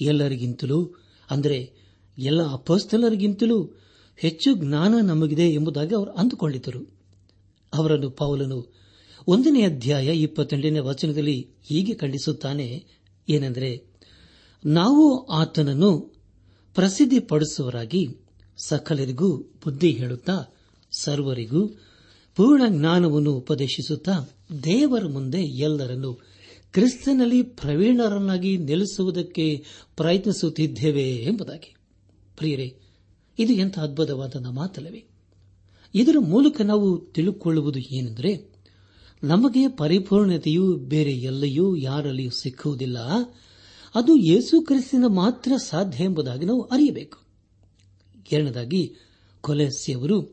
ಎಲ್ಲರಿಗಿಂತಲೂ, 0.00 0.94
ಅಂದರೆ 1.30 1.72
ಎಲ್ಲ 2.18 2.52
ಅಪಸ್ಥಲರಿಗಿಂತಲೂ 2.52 3.72
ಹೆಚ್ಚು 4.16 4.54
ಜ್ಞಾನ 4.54 4.94
ನಮಗಿದೆ 5.02 5.48
ಎಂಬುದಾಗಿ 5.48 5.94
ಅವರು 5.94 6.10
ಅಂದುಕೊಂಡಿದ್ದರು. 6.10 6.94
ಅವರನ್ನು 7.74 8.10
ಪೌಲನು 8.10 8.72
ಒಂದನೇ 9.28 9.62
ಅಧ್ಯಾಯ 9.62 10.16
ಇಪ್ಪತ್ತೆಂಟನೇ 10.16 10.78
ವಚನದಲ್ಲಿ 10.78 11.40
ಹೀಗೆ 11.40 11.94
ಖಂಡಿಸುತ್ತಾನೆ, 11.94 12.84
ಏನೆಂದರೆ, 13.28 13.86
ನಾವು 14.66 15.26
ಆತನನ್ನು 15.26 16.20
ಪ್ರಸಿದ್ಧಿಪಡಿಸುವರಾಗಿ 16.74 18.08
ಸಕಲರಿಗೂ 18.56 19.36
ಬುದ್ಧಿ 19.36 19.90
ಹೇಳುತ್ತಾ, 19.90 20.54
ಸರ್ವರಿಗೂ 21.00 21.66
ಪೂರ್ಣ 22.36 22.62
ಜ್ಞಾನವನ್ನು 22.68 23.32
ಉಪದೇಶಿಸುತ್ತಾ 23.32 24.12
ದೇವರ 24.64 25.04
ಮುಂದೆ 25.04 25.42
ಎಲ್ಲರನ್ನು 25.42 26.29
ಕ್ರಿಸ್ತನಲ್ಲಿ 26.72 27.42
ಪ್ರವೀಣರನ್ನಾಗಿ 27.42 28.58
ನೆಲೆಸುವುದಕ್ಕೆ 28.58 29.64
ಪ್ರಯತ್ನಿಸುತ್ತಿದ್ದೇವೆ 29.96 31.16
ಎಂಬುದಾಗಿ. 31.16 31.74
ಪ್ರಿಯರೇ, 32.36 32.76
ಇದು 33.38 33.52
ಎಂಥ 33.52 33.78
ಅದ್ಭುತವಾದ 33.78 34.46
ಮಾತಲ್ಲವೇ? 34.46 35.04
ಇದರ 35.94 36.16
ಮೂಲಕ 36.18 36.60
ನಾವು 36.60 37.00
ತಿಳುಕೊಳ್ಳುವುದು 37.00 37.78
ಏನೆಂದರೆ, 37.78 38.52
ನಮಗೆ 39.24 39.68
ಪರಿಪೂರ್ಣತೆಯು 39.68 40.76
ಬೇರೆ 40.76 41.12
ಎಲ್ಲೆಯೂ 41.12 41.76
ಯಾರಲ್ಲಿಯೂ 41.76 42.30
ಸಿಕ್ಕುವುದಿಲ್ಲ, 42.30 42.98
ಅದು 43.94 44.16
ಯೇಸು 44.16 44.60
ಕ್ರಿಸ್ತಿನ 44.60 45.04
ಮಾತ್ರ 45.06 45.52
ಸಾಧ್ಯ 45.56 46.04
ಎಂಬುದಾಗಿ 46.04 46.46
ನಾವು 46.46 46.62
ಅರಿಯಬೇಕು. 46.62 47.18
ಎರಡನೇದಾಗಿ 48.32 48.94
ಕೊಲೆಸಿಯವರು 49.40 50.32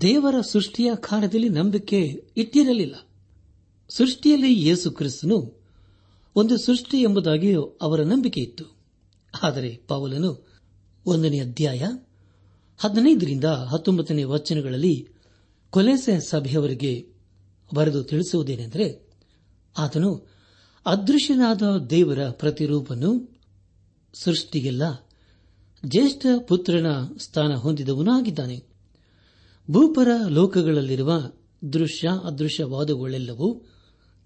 ದೇವರ 0.00 0.34
ಸೃಷ್ಟಿಯ 0.40 0.90
ಕಾರ್ಯದಲ್ಲಿ 0.94 1.48
ನಂಬಿಕೆ 1.48 2.24
ಇಟ್ಟಿರಲಿಲ್ಲ. 2.36 3.08
ಸೃಷ್ಟಿಯಲ್ಲಿ 3.88 4.62
ಯೇಸು 4.66 4.90
ಕ್ರಿಸ್ತನು 4.90 5.57
ಒಂದು 6.38 6.56
ಸೃಷ್ಟಿ 6.56 6.98
ಎಂಬುದಾಗಿಯೂ 6.98 7.62
ಅವರ 7.62 8.02
ನಂಬಿಕೆ 8.02 8.40
ಇತ್ತು. 8.40 8.64
ಆದರೆ 9.42 9.76
ಪೌಲನು 9.88 10.46
ಒಂದನೇ 11.06 11.40
ಅಧ್ಯಾಯ 11.40 11.82
ಹದಿನೈದರಿಂದ 12.78 13.44
ಹತ್ತೊಂಬತ್ತನೇ 13.44 14.24
ವಚನಗಳಲ್ಲಿ 14.24 15.08
ಕೊಲೆಸೆ 15.70 16.20
ಸಭೆಯವರಿಗೆ 16.20 17.06
ಬರೆದು 17.74 18.04
ತಿಳಿಸುವುದೇನೆಂದರೆ, 18.04 19.10
ಆತನು 19.78 20.28
ಅದೃಶ್ಯನಾದ 20.86 21.62
ದೇವರ 21.90 22.28
ಪ್ರತಿರೂಪನು 22.30 23.40
ಸೃಷ್ಟಿಗೆಲ್ಲ 24.14 25.08
ಜ್ಯೇಷ್ಠ 25.86 26.26
ಪುತ್ರನ 26.48 26.86
ಸ್ಥಾನ 27.18 27.54
ಹೊಂದಿದವನೂ 27.54 28.12
ಆಗಿದ್ದಾನೆ 28.12 28.64
ಭೂಪರ 29.70 30.08
ಲೋಕಗಳಲ್ಲಿರುವ 30.28 31.22
ದೃಶ್ಯ 31.72 32.08
ಅದೃಶ್ಯವಾದಗಳೆಲ್ಲವೂ 32.24 33.62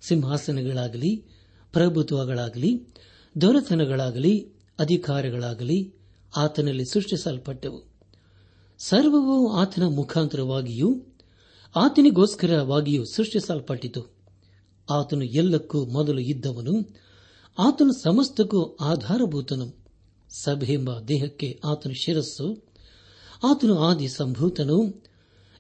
ಸಿಂಹಾಸನಗಳಾಗಲಿ 0.02 1.31
ಪ್ರಭುತ್ವಗಳಾಗಲಿ, 1.72 2.86
ದೊರೆತನಗಳಾಗಲಿ, 3.40 4.52
ಅಧಿಕಾರಗಳಾಗಲಿ 4.78 5.94
ಆತನಲ್ಲಿ 6.36 6.84
ಸೃಷ್ಟಿಸಲ್ಪಟ್ಟವು. 6.84 7.92
ಸರ್ವವು 8.78 9.52
ಆತನ 9.52 9.82
ಮುಖಾಂತರವಾಗಿಯೂ, 9.82 11.02
ಆತನಿಗೋಸ್ಕರವಾಗಿಯೂ 11.76 13.04
ಸೃಷ್ಟಿಸಲ್ಪಟ್ಟಿತು. 13.04 14.14
ಆತನು 14.90 15.24
ಎಲ್ಲಕ್ಕೂ 15.24 15.84
ಮೊದಲು 15.84 16.18
ಇದ್ದವನು, 16.18 16.96
ಆತನು 17.58 17.92
ಸಮಸ್ತಕ್ಕೂ 17.92 18.76
ಆಧಾರಭೂತನು. 18.80 19.84
ಸಭೆಂಬ 20.30 21.00
ದೇಹಕ್ಕೆ 21.00 21.60
ಆತನು 21.64 21.94
ಶಿರಸ್ಸು, 21.94 22.64
ಆತನು 23.44 23.78
ಆದಿ 23.78 24.08
ಸಂಭೂತನು 24.08 25.04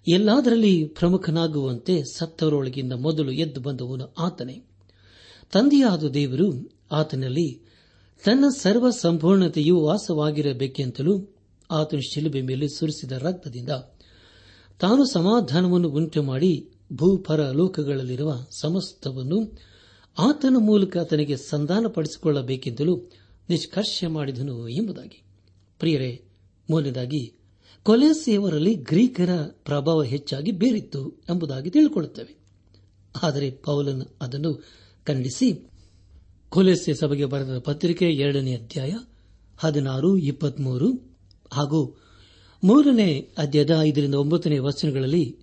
ಎಲ್ಲಾದರಲ್ಲಿ 0.08 0.84
ಪ್ರಮುಖನಾಗುವಂತೆ 0.84 2.02
ಸತ್ತವರೊಳಗಿಂದ 2.02 2.92
ಮೊದಲು 2.92 3.32
ಎದ್ದು 3.32 3.60
ಬಂದವನು 3.60 4.14
ಆತನೇ. 4.18 4.71
ತಂದೆಯಾದ 5.52 6.04
ದೇವರು 6.04 6.70
ಆತನಲ್ಲಿ 6.92 7.60
ತನ್ನ 8.24 8.44
ಸರ್ವ 8.58 8.90
ಸಂಪೂರ್ಣತೆಯು 8.90 9.80
ವಾಸವಾಗಿರಬೇಕೆಂತಲೂ 9.80 11.36
ಆತನ 11.70 11.98
ಶಿಲುಬೆ 11.98 12.42
ಮೇಲೆ 12.42 12.68
ಸುರಿಸಿದ 12.68 13.12
ರಕ್ತದಿಂದ 13.12 13.68
ತಾನು 14.80 15.04
ಸಮಾಧಾನವನ್ನು 15.04 15.88
ಉಂಟು 15.88 16.22
ಮಾಡಿ 16.22 16.70
ಭೂಪರ 16.92 17.50
ಲೋಕಗಳಲ್ಲಿರುವ 17.50 18.44
ಸಮಸ್ತವನ್ನು 18.50 19.58
ಆತನ 20.18 20.54
ಮೂಲಕ 20.58 20.96
ತನಗೆ 20.96 21.36
ಸಂಧಾನಪಡಿಸಿಕೊಳ್ಳಬೇಕೆಂದಲೂ 21.36 23.10
ನಿಷ್ಕರ್ಷ 23.48 24.04
ಮಾಡಿದನು 24.08 24.68
ಎಂಬುದಾಗಿ. 24.68 25.22
ಪ್ರಿಯರೇ 25.78 26.24
ಮೂರನೇದಾಗಿ 26.70 27.34
ಕೊಲೆಸೆಯವರಲ್ಲಿ 27.82 28.74
ಗ್ರೀಕರ 28.74 29.30
ಪ್ರಭಾವ 29.64 30.02
ಹೆಚ್ಚಾಗಿ 30.02 30.52
ಬೇರಿತ್ತು 30.52 31.10
ಎಂಬುದಾಗಿ 31.30 31.70
ತಿಳಿಕೊಳ್ಳುತ್ತವೆ 31.70 32.36
ಆದರೆ 33.22 33.50
ಪೌಲನ್ 33.50 34.02
ಅದನ್ನು 34.20 34.64
ಖಂಡಿಸಿ. 35.06 35.68
ಕೊಲೆಸ್ಯ 36.48 36.94
ಸಭೆಗೆ 36.94 37.24
ಬರೆದ 37.24 37.58
ಪತ್ರಿಕೆ 37.58 38.10
ಎರಡನೇ 38.10 38.54
ಅಧ್ಯಾಯ 38.54 38.92
ಹದಿನಾರು, 39.58 40.16
ಇಪ್ಪತ್ಮೂರು 40.16 40.92
ಹಾಗೂ 41.52 41.98
ಮೂರನೇ 42.64 43.28
ಅಧ್ಯಾಯದ 43.38 43.76
ಐದರಿಂದ 43.80 44.14
ಒಂಬತ್ತನೇ 44.14 44.58
ವಚನಗಳಲ್ಲಿ 44.58 45.36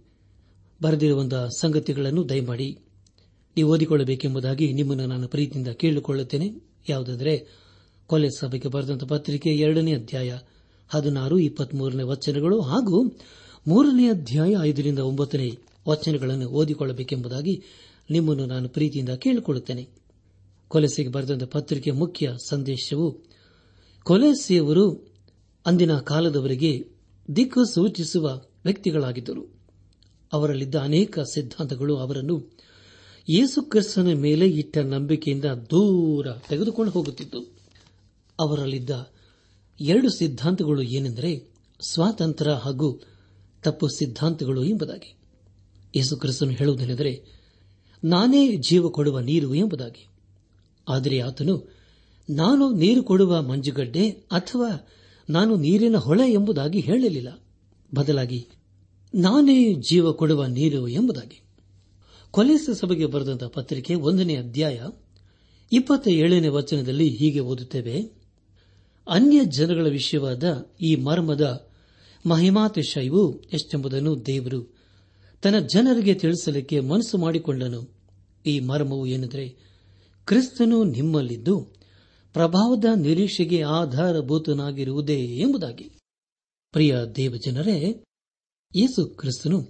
ಬರೆದಿರುವ 0.82 1.48
ಸಂಗತಿಗಳನ್ನು 1.58 2.30
ದಯಮಾಡಿ 2.30 2.80
ನೀವು 3.58 3.72
ಓದಿಕೊಳ್ಳಬೇಕೆಂಬುದಾಗಿ 3.72 4.74
ನಿಮ್ಮನ್ನು 4.74 5.06
ನಾನು 5.06 5.28
ಪ್ರೀತಿಯಿಂದ 5.28 5.68
ಕೇಳಿಕೊಳ್ಳುತ್ತೇನೆ. 5.68 6.51
ಯಾವುದಾದರೆ 6.89 7.48
ಕೊಲೆ 8.08 8.30
ಸಭೆಗೆ 8.30 8.68
ಬರೆದಂತಹ 8.68 9.08
ಪತ್ರಿಕೆ 9.08 9.50
ಎರಡನೇ 9.50 9.94
ಅಧ್ಯಾಯ 9.94 10.38
ಹದಿನಾರು, 10.89 11.39
ಇಪ್ಪತ್ಮೂರನೇ 11.39 12.04
ವಚನಗಳು 12.04 12.62
ಹಾಗೂ 12.62 13.04
ಮೂರನೇ 13.68 14.10
ಅಧ್ಯಾಯ 14.10 14.56
ಐದರಿಂದ 14.62 15.00
ಒಂಬತ್ತನೇ 15.00 15.58
ವಚನಗಳನ್ನು 15.89 16.48
ಓದಿಕೊಳ್ಳಬೇಕೆಂಬುದಾಗಿ 16.48 17.63
ನಿಮ್ಮನ್ನು 18.10 18.46
ನಾನು 18.46 18.70
ಪ್ರೀತಿಯಿಂದ 18.70 19.10
ಕೇಳಿಕೊಳ್ಳುತ್ತೇನೆ. 19.10 19.89
ಕೊಲೆಸೆಗೆ 20.68 21.10
ಬರೆದಂತ 21.10 21.44
ಪತ್ರಿಕೆ 21.44 21.92
ಮುಖ್ಯ 21.92 22.34
ಸಂದೇಶವು 22.48 23.24
ಕೊಲೆಸೆಯವರು 24.04 25.13
ಅಂದಿನ 25.66 26.00
ಕಾಲದವರೆಗೆ 26.00 26.88
ದಿಕ್ಕು 27.36 27.66
ಸೂಚಿಸುವ 27.66 28.42
ವ್ಯಕ್ತಿಗಳಾಗಿದ್ದರು. 28.66 29.60
ಅವರಲ್ಲಿದ್ದ 30.34 30.75
ಅನೇಕ 30.75 31.20
ಸಿದ್ಧಾಂತಗಳು 31.20 31.98
ಅವರನ್ನು 31.98 32.58
ಯೇಸುಕ್ರಿಸ್ತನ 33.30 34.13
ಮೇಲೆ 34.13 34.50
ಇಟ್ಟ 34.50 34.78
ನಂಬಿಕೆಯಿಂದ 34.78 35.46
ದೂರ 35.46 36.28
ತೆಗೆದುಕೊಂಡು 36.50 36.92
ಹೋಗುತ್ತಿತ್ತು. 36.92 37.58
ಅವರಲ್ಲಿದ್ದ 38.39 39.12
ಎರಡು 39.82 40.10
ಸಿದ್ಧಾಂತಗಳು 40.10 40.82
ಏನೆಂದರೆ 40.82 41.50
ಸ್ವಾತಂತ್ರ್ಯ 41.89 42.51
ಹಾಗೂ 42.51 43.01
ತಪ್ಪು 43.63 43.88
ಸಿದ್ಧಾಂತಗಳು 43.88 44.63
ಎಂಬುದಾಗಿ. 44.63 45.16
ಯೇಸುಕ್ರಿಸ್ತನು 45.96 46.51
ಹೇಳುವುದೇನೆಂದರೆ 46.51 47.38
ನಾನೇ 48.03 48.56
ಜೀವ 48.56 48.89
ಕೊಡುವ 48.89 49.20
ನೀರು 49.20 49.56
ಎಂಬುದಾಗಿ. 49.56 50.08
ಆದರೆ 50.89 51.20
ಆತನು, 51.20 51.75
ನಾನು 52.29 52.72
ನೀರು 52.72 53.03
ಕೊಡುವ 53.03 53.41
ಮಂಜುಗಡ್ಡೆ 53.41 54.10
ಅಥವಾ 54.10 54.88
ನಾನು 55.29 55.56
ನೀರಿನ 55.56 55.96
ಹೊಳೆ 55.96 56.32
ಎಂಬುದಾಗಿ 56.32 56.79
ಹೇಳಲಿಲ್ಲ. 56.79 57.39
ಬದಲಾಗಿ, 57.96 58.48
ನಾನೇ 59.15 59.74
ಜೀವ 59.74 60.12
ಕೊಡುವ 60.12 60.46
ನೀರು 60.46 60.88
ಎಂಬುದಾಗಿ. 60.88 61.41
ಕೊಲೆಸ 62.32 62.70
ಸಭೆಗೆ 62.74 63.06
ಬರೆದಂತಹ 63.06 63.48
ಪತ್ರಿಕೆ 63.48 63.96
ಒಂದನೇ 63.96 64.36
ಅಧ್ಯಾಯ 64.36 64.82
ಇಪ್ಪತ್ತ 65.72 66.08
ಏಳನೇ 66.08 66.48
ವಚನದಲ್ಲಿ 66.48 67.10
ಹೀಗೆ 67.10 67.39
ಓದುತ್ತೇವೆ. 67.39 68.20
ಅನ್ಯ 69.10 69.46
ಜನಗಳ 69.46 69.88
ವಿಷಯವಾದ 69.88 70.65
ಈ 70.82 70.96
ಮರ್ಮದ 70.96 71.70
ಮಹಿಮಾತಿಶಯವು 72.25 73.41
ಎಷ್ಟೆಂಬುದನ್ನು 73.53 74.25
ದೇವರು 74.25 74.78
ತನ್ನ 75.41 75.60
ಜನರಿಗೆ 75.60 76.13
ತಿಳಿಸಲಿಕ್ಕೆ 76.13 76.79
ಮನಸ್ಸು 76.79 77.17
ಮಾಡಿಕೊಂಡನು. 77.17 77.89
ಈ 78.46 78.60
ಮರ್ಮವು 78.60 79.05
ಏನೆಂದರೆ, 79.08 79.50
ಕ್ರಿಸ್ತನು 80.25 80.84
ನಿಮ್ಮಲ್ಲಿದ್ದು 80.84 81.62
ಪ್ರಭಾವದ 82.34 82.86
ನಿರೀಕ್ಷೆಗೆ 82.96 83.63
ಆಧಾರಭೂತನಾಗಿರುವುದೇ 83.63 85.19
ಎಂಬುದಾಗಿ. 85.19 85.91
ಪ್ರಿಯ 86.72 86.98
ದೇವಜನರೇ, 87.15 88.03
ಯೇಸು 88.75 89.05
ಕ್ರಿಸ್ತನು 89.05 89.67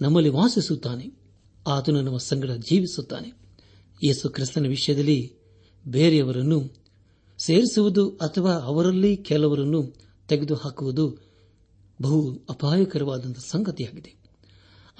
ನಮ್ಮಲ್ಲಿ 0.00 0.30
ವಾಸಿಸುತ್ತಾನೆ. 0.30 1.06
ಆತನು 1.66 2.00
ನಮ್ಮ 2.00 2.18
ಸಂಗಡ 2.18 2.50
ಜೀವಿಸುತ್ತಾನೆ. 2.50 3.32
ಯೇಸು 4.04 4.28
ಕ್ರಿಸ್ತನ 4.28 4.66
ವಿಷಯದಲ್ಲಿ 4.66 5.34
ಬೇರೆಯವರನ್ನು 5.88 6.70
ಸೇರಿಸುವುದು 7.38 8.10
ಅಥವಾ 8.10 8.52
ಅವರಲ್ಲಿ 8.52 9.16
ಕೆಲವರನ್ನು 9.16 9.94
ತೆಗೆದುಹಾಕುವುದು 10.28 11.18
ಬಹು 12.02 12.32
ಅಪಾಯಕರವಾದಂತಹ 12.50 13.42
ಸಂಗತಿಯಾಗಿದೆ. 13.48 14.19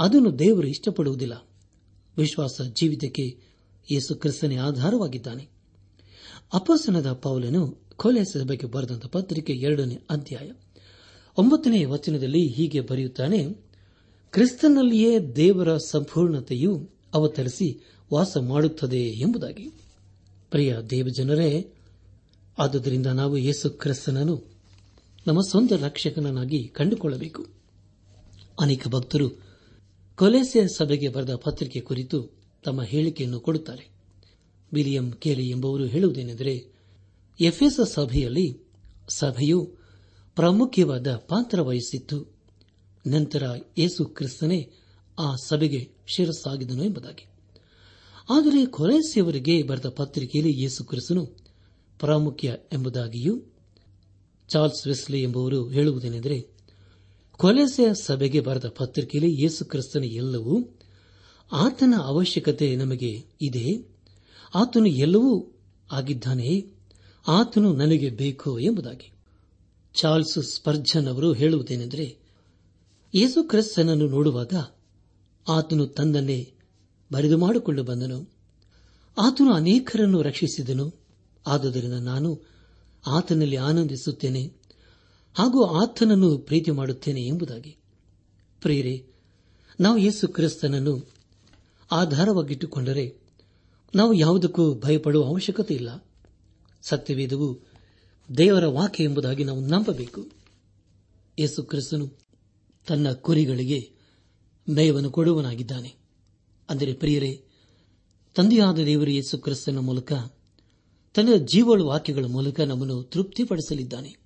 ಅದನ್ನು 0.00 0.38
ದೇವರು 0.38 0.66
ಇಷ್ಟಪಡುವುದಿಲ್ಲ. 0.66 1.46
ವಿಶ್ವಾಸ 2.18 2.60
ಜೀವಿತಕ್ಕೆ 2.72 3.38
ಯೇಸು 3.92 4.14
ಕ್ರಿಸ್ತನೇ 4.14 4.56
ಆಧಾರವಾಗಿದ್ದಾನೆ. 4.56 5.48
ಅಪಸನದ 6.52 7.12
ಪೌಲನು 7.12 7.78
ಕೊಲೆ 7.96 8.24
ಸಭೆಗೆ 8.24 8.66
ಬರೆದಂತ 8.66 9.06
ಪತ್ರಿಕೆ 9.06 9.52
ಎರಡನೇ 9.52 9.98
ಅಧ್ಯಾಯ 10.10 10.50
ಒಂಬತ್ತನೇ 11.38 11.84
ವಚನದಲ್ಲಿ 11.84 12.46
ಹೀಗೆ 12.46 12.80
ಬರೆಯುತ್ತಾನೆ, 12.80 13.54
ಕ್ರಿಸ್ತನಲ್ಲಿಯೇ 14.30 15.18
ದೇವರ 15.18 15.76
ಸಂಪೂರ್ಣತೆಯು 15.76 16.90
ಅವತರಿಸಿ 17.14 17.94
ವಾಸ 18.12 18.36
ಮಾಡುತ್ತದೆ 18.36 19.00
ಎಂಬುದಾಗಿ. 19.00 19.70
ಪ್ರಿಯ 20.50 20.76
ದೇವಜನರೇ, 20.90 21.72
ಆದುದರಿಂದ 22.58 23.06
ನಾವು 23.06 23.36
ಯೇಸು 23.36 23.70
ಕ್ರಿಸ್ತನನ್ನು 23.70 24.44
ನಮ್ಮ 25.26 25.40
ಸ್ವಂತ 25.40 25.72
ರಕ್ಷಕನನ್ನಾಗಿ 25.72 26.68
ಕಂಡುಕೊಳ್ಳಬೇಕು. 26.68 27.46
ಅನೇಕ 28.60 28.88
ಭಕ್ತರು 28.88 29.49
ಕೊಲೆಸೆ 30.20 30.76
ಸಭೆಗೆ 30.76 31.08
ಬರೆದ 31.08 31.34
ಪತ್ರಿಕೆ 31.34 31.80
ಕುರಿತು 31.80 32.30
ತಮ್ಮ 32.64 32.82
ಹೇಳಿಕೆಯನ್ನು 32.82 33.40
ಕೊಡುತ್ತಾರೆ. 33.40 33.90
ವಿಲಿಯಂ 34.72 35.12
ಕೇಲಿ 35.12 35.48
ಎಂಬುವರು 35.48 35.84
ಹೇಳುವುದೇನೆಂದರೆ 35.84 36.66
ಎಫ್ಎಸ್ 37.40 37.92
ಸಭೆಯಲ್ಲಿ 37.92 38.58
ಸಭೆಯು 39.08 39.76
ಪ್ರಾಮುಖ್ಯವಾದ 40.34 41.16
ಪಾತ್ರ 41.16 41.60
ವಹಿಸಿತ್ತು. 41.60 42.26
ನಂತರ 43.06 43.42
ಯೇಸು 43.78 44.04
ಕ್ರಿಸ್ತನೇ 44.04 44.70
ಆ 45.18 45.34
ಸಭೆಗೆ 45.46 45.90
ಶಿರಸ್ಸಾಗಿದ್ದನು 46.06 46.84
ಎಂಬುದಾಗಿ. 46.84 47.26
ಆದರೆ 48.30 48.66
ಕೊಲೆಸಿಯವರಿಗೆ 48.66 49.62
ಬರೆದ 49.62 49.88
ಪತ್ರಿಕೆಯಲ್ಲಿ 49.88 50.62
ಯೇಸು 50.62 50.84
ಕ್ರಿಸ್ತನು 50.84 51.26
ಪ್ರಾಮುಖ್ಯ 51.98 52.56
ಎಂಬುದಾಗಿಯೂ 52.72 53.42
ಚಾರ್ಲ್ಸ್ 54.48 54.86
ವೆಸ್ಲಿ 54.86 55.22
ಎಂಬುವರು 55.22 55.68
ಹೇಳುವುದೇನೆಂದರೆ 55.68 56.59
ಕೊಲೆಸೆಯ 57.40 57.94
ಸಭೆಗೆ 57.94 58.40
ಬರೆದ 58.40 58.68
ಪತ್ರಿಕೆಯಲ್ಲಿ 58.68 59.42
ಯೇಸು 59.42 59.64
ಕ್ರಿಸ್ತನ 59.64 60.04
ಎಲ್ಲವೂ 60.04 60.78
ಆತನ 61.52 61.94
ಅವಶ್ಯಕತೆ 62.02 62.76
ನಮಗೆ 62.76 63.24
ಇದೆ. 63.40 63.88
ಆತನು 64.54 64.86
ಎಲ್ಲವೂ 64.86 65.58
ಆಗಿದ್ದಾನೆ 65.92 66.66
ಆತನು 67.28 67.72
ನನಗೆ 67.72 68.10
ಬೇಕು 68.10 68.58
ಎಂಬುದಾಗಿ. 68.58 69.12
ಚಾರ್ಲ್ಸ್ 69.94 70.42
ಸ್ಪರ್ಜನ್ 70.42 71.08
ಅವರು 71.08 71.32
ಹೇಳುವುದೇನೆಂದರೆ, 71.32 72.16
ಯೇಸು 73.14 73.48
ಕ್ರಿಸ್ತನನ್ನು 73.48 74.06
ನೋಡುವಾಗ 74.06 74.52
ಆತನು 75.48 75.86
ತನ್ನನ್ನೇ 75.86 76.52
ಬರೆದು 77.12 77.38
ಮಾಡಿಕೊಂಡು 77.38 77.84
ಬಂದನು. 77.84 78.32
ಆತನು 79.18 79.52
ಅನೇಕರನ್ನು 79.52 80.22
ರಕ್ಷಿಸಿದನು. 80.22 80.94
ಆದುದರಿಂದ 81.46 81.92
ನಾನು 81.92 82.40
ಆತನಲ್ಲಿ 83.06 83.56
ಆನಂದಿಸುತ್ತೇನೆ. 83.56 84.59
ಹಾಗೂ 85.34 85.64
ಆತನನ್ನು 85.64 86.38
ಪ್ರೀತಿ 86.38 86.70
ಮಾಡುತ್ತೇನೆ 86.70 87.22
ಎಂಬುದಾಗಿ. 87.22 87.76
ಪ್ರಿಯರೇ, 88.60 89.06
ನಾವು 89.80 89.98
ಯೇಸು 89.98 90.28
ಕ್ರಿಸ್ತನನ್ನು 90.28 91.08
ಆಧಾರವಾಗಿಟ್ಟುಕೊಂಡರೆ 91.90 93.16
ನಾವು 93.94 94.12
ಯಾವುದಕ್ಕೂ 94.12 94.74
ಭಯಪಡುವ 94.74 95.24
ಅವಶ್ಯಕತೆ 95.24 95.74
ಇಲ್ಲ. 95.74 96.06
ಸತ್ಯವೇದವು 96.82 97.58
ದೇವರ 98.36 98.66
ವಾಕ್ಯ 98.66 99.04
ಎಂಬುದಾಗಿ 99.04 99.44
ನಾವು 99.44 99.60
ನಂಬಬೇಕು. 99.60 100.26
ಯೇಸು 101.38 101.62
ಕ್ರಿಸ್ತನು 101.62 102.10
ತನ್ನ 102.86 103.12
ಕುರಿಗಳಿಗೆ 103.12 103.92
ಮೇವನ್ನು 104.68 105.10
ಕೊಡುವನಾಗಿದ್ದಾನೆ. 105.10 105.94
ಅಂದರೆ 106.68 106.92
ಪ್ರಿಯರೇ, 106.92 107.44
ತಂದೆಯಾದ 108.34 108.78
ದೇವರು 108.78 109.10
ಯೇಸು 109.10 109.38
ಕ್ರಿಸ್ತನ 109.38 109.78
ಮೂಲಕ 109.78 110.12
ತನ್ನ 111.14 111.34
ಜೀವಳ 111.36 111.82
ವಾಕ್ಯಗಳ 111.82 112.24
ಮೂಲಕ 112.24 112.60
ನಮ್ಮನ್ನು 112.60 113.02
ತೃಪ್ತಿಪಡಿಸಲಿದ್ದಾನೆ. 113.02 114.19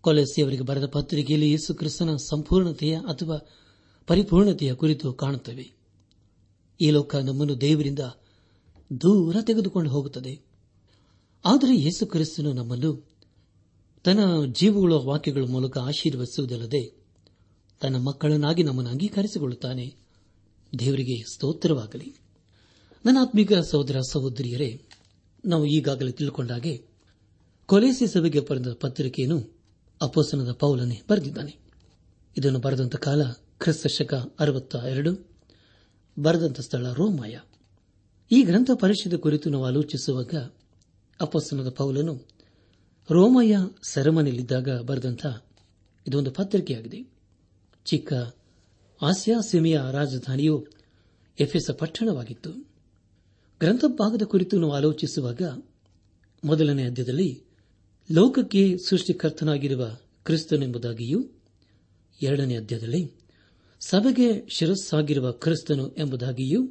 ಕೊಲೆಸಿಯವರಿಗೆ 0.00 0.62
ಬರೆದ 0.62 0.86
ಪತ್ರಿಕೆಯಲ್ಲಿ 0.86 1.50
ಯೇಸು 1.50 1.74
ಕ್ರಿಸ್ತನ 1.74 2.16
ಸಂಪೂರ್ಣತೆಯ 2.16 2.96
ಅಥವಾ 2.96 3.48
ಪರಿಪೂರ್ಣತೆಯ 4.06 4.74
ಕುರಿತು 4.74 5.12
ಕಾಣುತ್ತವೆ. 5.12 5.72
ಈ 6.80 6.90
ಲೋಕ 6.90 7.16
ನಮ್ಮನ್ನು 7.16 7.60
ದೇವರಿಂದ 7.60 7.98
ದೂರ 9.00 9.36
ತೆಗೆದುಕೊಂಡು 9.42 9.90
ಹೋಗುತ್ತದೆ. 9.90 10.40
ಆದರೆ 11.44 11.76
ಯೇಸು 11.76 12.06
ಕ್ರಿಸ್ತನು 12.06 12.52
ನಮ್ಮನ್ನು 12.52 13.08
ತನ್ನ 14.04 14.52
ಜೀವಗಳ 14.52 14.92
ವಾಕ್ಯಗಳ 14.92 15.44
ಮೂಲಕ 15.44 15.78
ಆಶೀರ್ವದಿಸುವುದಲ್ಲದೆ 15.78 16.98
ತನ್ನ 17.80 17.96
ಮಕ್ಕಳನ್ನಾಗಿ 17.96 18.62
ನಮ್ಮನ್ನು 18.62 18.90
ಅಂಗೀಕರಿಸಿಕೊಳ್ಳುತ್ತಾನೆ. 18.90 19.94
ದೇವರಿಗೆ 20.78 21.34
ಸ್ತೋತ್ರವಾಗಲಿ. 21.34 22.14
ನನ್ನ 23.04 23.18
ಆತ್ಮಿಕ 23.20 23.52
ಸಹೋದರ 23.52 24.00
ಸಹೋದರಿಯರೇ, 24.00 24.82
ನಾವು 25.44 25.66
ಈಗಾಗಲೇ 25.66 26.10
ತಿಳ್ಕೊಂಡಾಗೆ 26.10 26.86
ಕೊಲೆಸಿ 27.66 28.06
ಸಭೆಗೆ 28.06 28.40
ಬರೆದ 28.40 28.66
ಪತ್ರಿಕೆಯನ್ನು 28.80 29.57
ಅಪೋಸನದ 30.02 30.52
ಪೌಲನೆ 30.52 31.02
ಬರೆದಿದ್ದಾನೆ. 31.10 31.56
ಇದನ್ನು 32.36 32.58
ಬರೆದಂತ 32.58 32.96
ಕಾಲ 32.96 33.22
ಕ್ರಿಸ್ತ 33.58 33.86
ಶಕ 33.86 34.36
ಅರವತ್ತ 34.38 34.74
ಎರಡು 34.74 35.30
ಬರೆದಂತ 36.18 36.60
ಸ್ಥಳ 36.60 36.92
ರೋಮಾಯ. 36.92 37.38
ಈ 38.32 38.42
ಗ್ರಂಥ 38.42 38.70
ಪರಿಷದ 38.74 39.14
ಕುರಿತು 39.14 39.50
ನಾವು 39.50 39.66
ಆಲೋಚಿಸುವಾಗ 39.66 40.34
ಅಪೋಸನದ 41.20 41.68
ಪೌಲನು 41.70 42.26
ರೋಮಯ್ಯ 43.10 43.58
ಸೆರೆಮನೆಯಲ್ಲಿದ್ದಾಗ 43.82 44.80
ಬರೆದಂತ 44.80 45.26
ಇದೊಂದು 46.06 46.30
ಪತ್ರಿಕೆಯಾಗಿದೆ. 46.30 47.12
ಚಿಕ್ಕ 47.84 48.12
ಆಸಿಯಾ 49.02 49.40
ಸೀಮೆಯ 49.40 49.80
ರಾಜಧಾನಿಯು 49.92 50.66
ಎಫೆಸ 51.40 51.70
ಪಟ್ಟಣವಾಗಿತ್ತು. 51.70 52.50
ಗ್ರಂಥ 53.60 53.84
ಭಾಗದ 53.88 54.22
ಕುರಿತು 54.22 54.60
ನಾವು 54.60 54.72
ಆಲೋಚಿಸುವಾಗ 54.72 55.42
ಮೊದಲನೇ 56.44 56.84
ಅಧ್ಯಾಯದಲ್ಲಿ 56.84 57.47
ಲೋಕಕ್ಕೆ 58.10 58.76
ಸೃಷ್ಟಿಕರ್ತನಾಗಿರುವ 58.88 59.96
ಕ್ರಿಸ್ತನೆಂಬುದಾಗಿಯೂ 60.24 61.28
ಎರಡನೇ 62.22 62.56
ಅಧ್ಯಾಯದಲ್ಲಿ 62.56 63.12
ಸಭೆಗೆ 63.80 64.48
ಶಿರಸ್ಸಾಗಿರುವ 64.48 65.32
ಕ್ರಿಸ್ತನು 65.32 65.94
ಎಂಬುದಾಗಿಯೂ 65.98 66.62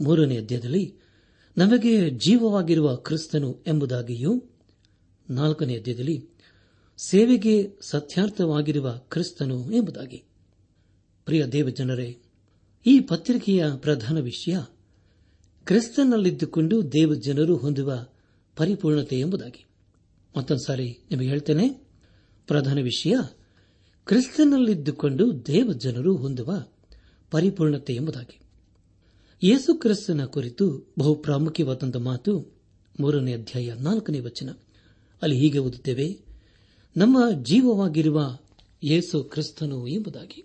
ಮೂರನೇ 0.00 0.36
ಅಧ್ಯಾಯದಲ್ಲಿ 0.38 0.94
ನಮಗೆ 1.58 2.10
ಜೀವವಾಗಿರುವ 2.10 2.96
ಕ್ರಿಸ್ತನು 2.96 3.64
ಎಂಬುದಾಗಿಯೂ 3.66 4.44
ನಾಲ್ಕನೇ 5.30 5.76
ಅಧ್ಯಾಯದಲ್ಲಿ 5.76 6.28
ಸೇವೆಗೆ 7.06 7.70
ಸತ್ಯಾರ್ಥವಾಗಿರುವ 7.80 8.92
ಕ್ರಿಸ್ತನು 8.92 9.72
ಎಂಬುದಾಗಿ. 9.72 10.24
ಪ್ರಿಯ 11.24 11.46
ದೇವಜನರೇ, 11.46 12.18
ಈ 12.86 13.00
ಪತ್ರಿಕೆಯ 13.00 13.64
ಪ್ರಧಾನ 13.76 14.18
ವಿಷಯ 14.18 14.56
ಕ್ರಿಸ್ತನಲ್ಲಿದ್ದುಕೊಂಡು 15.64 16.92
ದೇವಜನರು 16.92 17.56
ಹೊಂದುವ 17.56 18.06
ಪರಿಪೂರ್ಣತೆ 18.56 19.20
ಎಂಬುದಾಗಿ. 19.20 19.66
ಮತ್ತೊಂದು 20.36 20.66
ಸಾರಿ 20.66 20.98
ನಿಮಗೆ 21.10 21.28
ಹೇಳ್ತೇನೆ. 21.28 21.68
ಪ್ರಧಾನ 22.46 22.78
ವಿಷಯ, 22.78 23.14
ಕ್ರಿಸ್ತನಲ್ಲಿದ್ದುಕೊಂಡು 24.04 25.46
ದೇವ 25.46 25.72
ಜನರು 25.72 26.16
ಹೊಂದುವ 26.16 26.66
ಪರಿಪೂರ್ಣತೆ 27.30 27.94
ಎಂಬುದಾಗಿ. 27.94 28.40
ಯೇಸು 29.42 29.74
ಕ್ರಿಸ್ತನ 29.74 30.24
ಕುರಿತು 30.24 30.92
ಬಹು 30.98 31.14
ಪ್ರಾಮುಖ್ಯವಾದಂಥ 31.14 31.96
ಮಾತು 31.96 32.54
ಮೂರನೇ 33.00 33.32
ಅಧ್ಯಾಯ 33.32 33.74
ನಾಲ್ಕನೇ 33.74 34.20
ವಚನ. 34.20 34.50
ಅಲ್ಲಿ 35.22 35.36
ಹೀಗೆ 35.38 35.58
ಓದುತ್ತೇವೆ, 35.58 36.20
ನಮ್ಮ 36.96 37.18
ಜೀವವಾಗಿರುವ 37.42 38.38
ಯೇಸು 38.82 39.24
ಕ್ರಿಸ್ತನು 39.24 39.86
ಎಂಬುದಾಗಿ. 39.86 40.44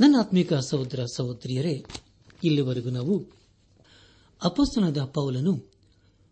ನನ್ನ 0.00 0.16
ಆತ್ಮಿಕ 0.18 0.54
ಸಹೋದರ 0.54 1.04
ಸಹೋದರಿಯರೇ, 1.04 1.84
ಇಲ್ಲಿವರೆಗೂ 2.44 2.90
ನಾವು 2.90 3.26
ಅಪಸ್ತನದ 4.42 5.00
ಪೌಲನು 5.04 5.64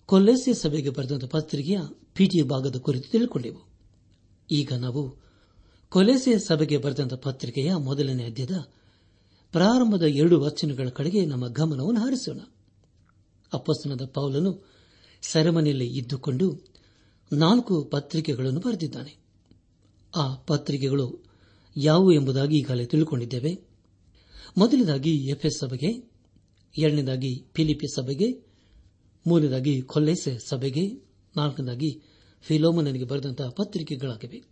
ಕೊಲ್ಲೆಸ್ಯ 0.07 0.55
ಸಭೆಗೆ 0.55 0.91
ಬರೆದಂತ 0.91 1.25
ಪತ್ರಿಕೆಯ 1.25 1.79
ಪಿಟಿಎ 2.15 2.43
ಭಾಗದ 2.43 2.77
ಕುರಿತು 2.77 3.11
ತಿಳಿದುಕೊಂಡೆವು 3.11 3.69
ಈಗ 4.51 4.73
ನಾವು 4.73 5.17
ಕೊಲೆಸೆ 5.89 6.39
ಸಭೆಗೆ 6.39 6.77
ಬರೆದಂತಹ 6.77 7.17
ಪತ್ರಿಕೆಯ 7.17 7.75
ಮೊದಲನೇ 7.75 8.25
ಅಧ್ಯದ 8.25 8.51
ಪ್ರಾರಂಭದ 9.53 10.03
ಎರಡು 10.03 10.41
ವಚನಗಳ 10.41 10.89
ಕಡೆಗೆ 10.89 11.27
ನಮ್ಮ 11.27 11.49
ಗಮನವನ್ನು 11.49 12.01
ಹಾರಿಸೋಣ. 12.01 12.39
ಅಪ್ಪಸ್ತನದ 13.53 14.05
ಪೌಲನು 14.05 14.67
ಸೆರೆಮನೆಯಲ್ಲಿ 15.23 15.99
ಇದ್ದುಕೊಂಡು 15.99 16.65
ನಾಲ್ಕು 17.33 17.85
ಪತ್ರಿಕೆಗಳನ್ನು 17.85 18.61
ಬರೆದಿದ್ದಾನೆ. 18.61 19.17
ಆ 20.17 20.35
ಪತ್ರಿಕೆಗಳು 20.35 21.25
ಯಾವುವು 21.77 22.13
ಎಂಬುದಾಗಿ 22.13 22.57
ಈಗಾಗಲೇ 22.57 22.85
ತಿಳಿದುಕೊಂಡಿದ್ದೇವೆ 22.85 23.61
ಮೊದಲನೇದಾಗಿ 24.59 25.17
ಎಫ್ಎಸ್ 25.17 25.59
ಸಭೆಗೆ, 25.59 26.11
ಎರಡನೇದಾಗಿ 26.79 27.45
ಫಿಲಿಪಿ 27.55 27.95
ಸಭೆಗೆ, 27.95 28.47
ಮೂರನೇದಾಗಿ 29.27 29.83
ಕೊಲ್ಲೆಸೆ 29.83 30.39
ಸಭೆಗೆ 30.49 31.12
ನಾಲ್ಕನೇದಾಗಿ 31.37 32.03
ಫಿಲೋಮನನಿಗೆ 32.43 33.05
ಬರೆದಂತಹ 33.05 33.49
ಪತ್ರಿಕೆಗಳಾಗಿವೆ. 33.49 34.43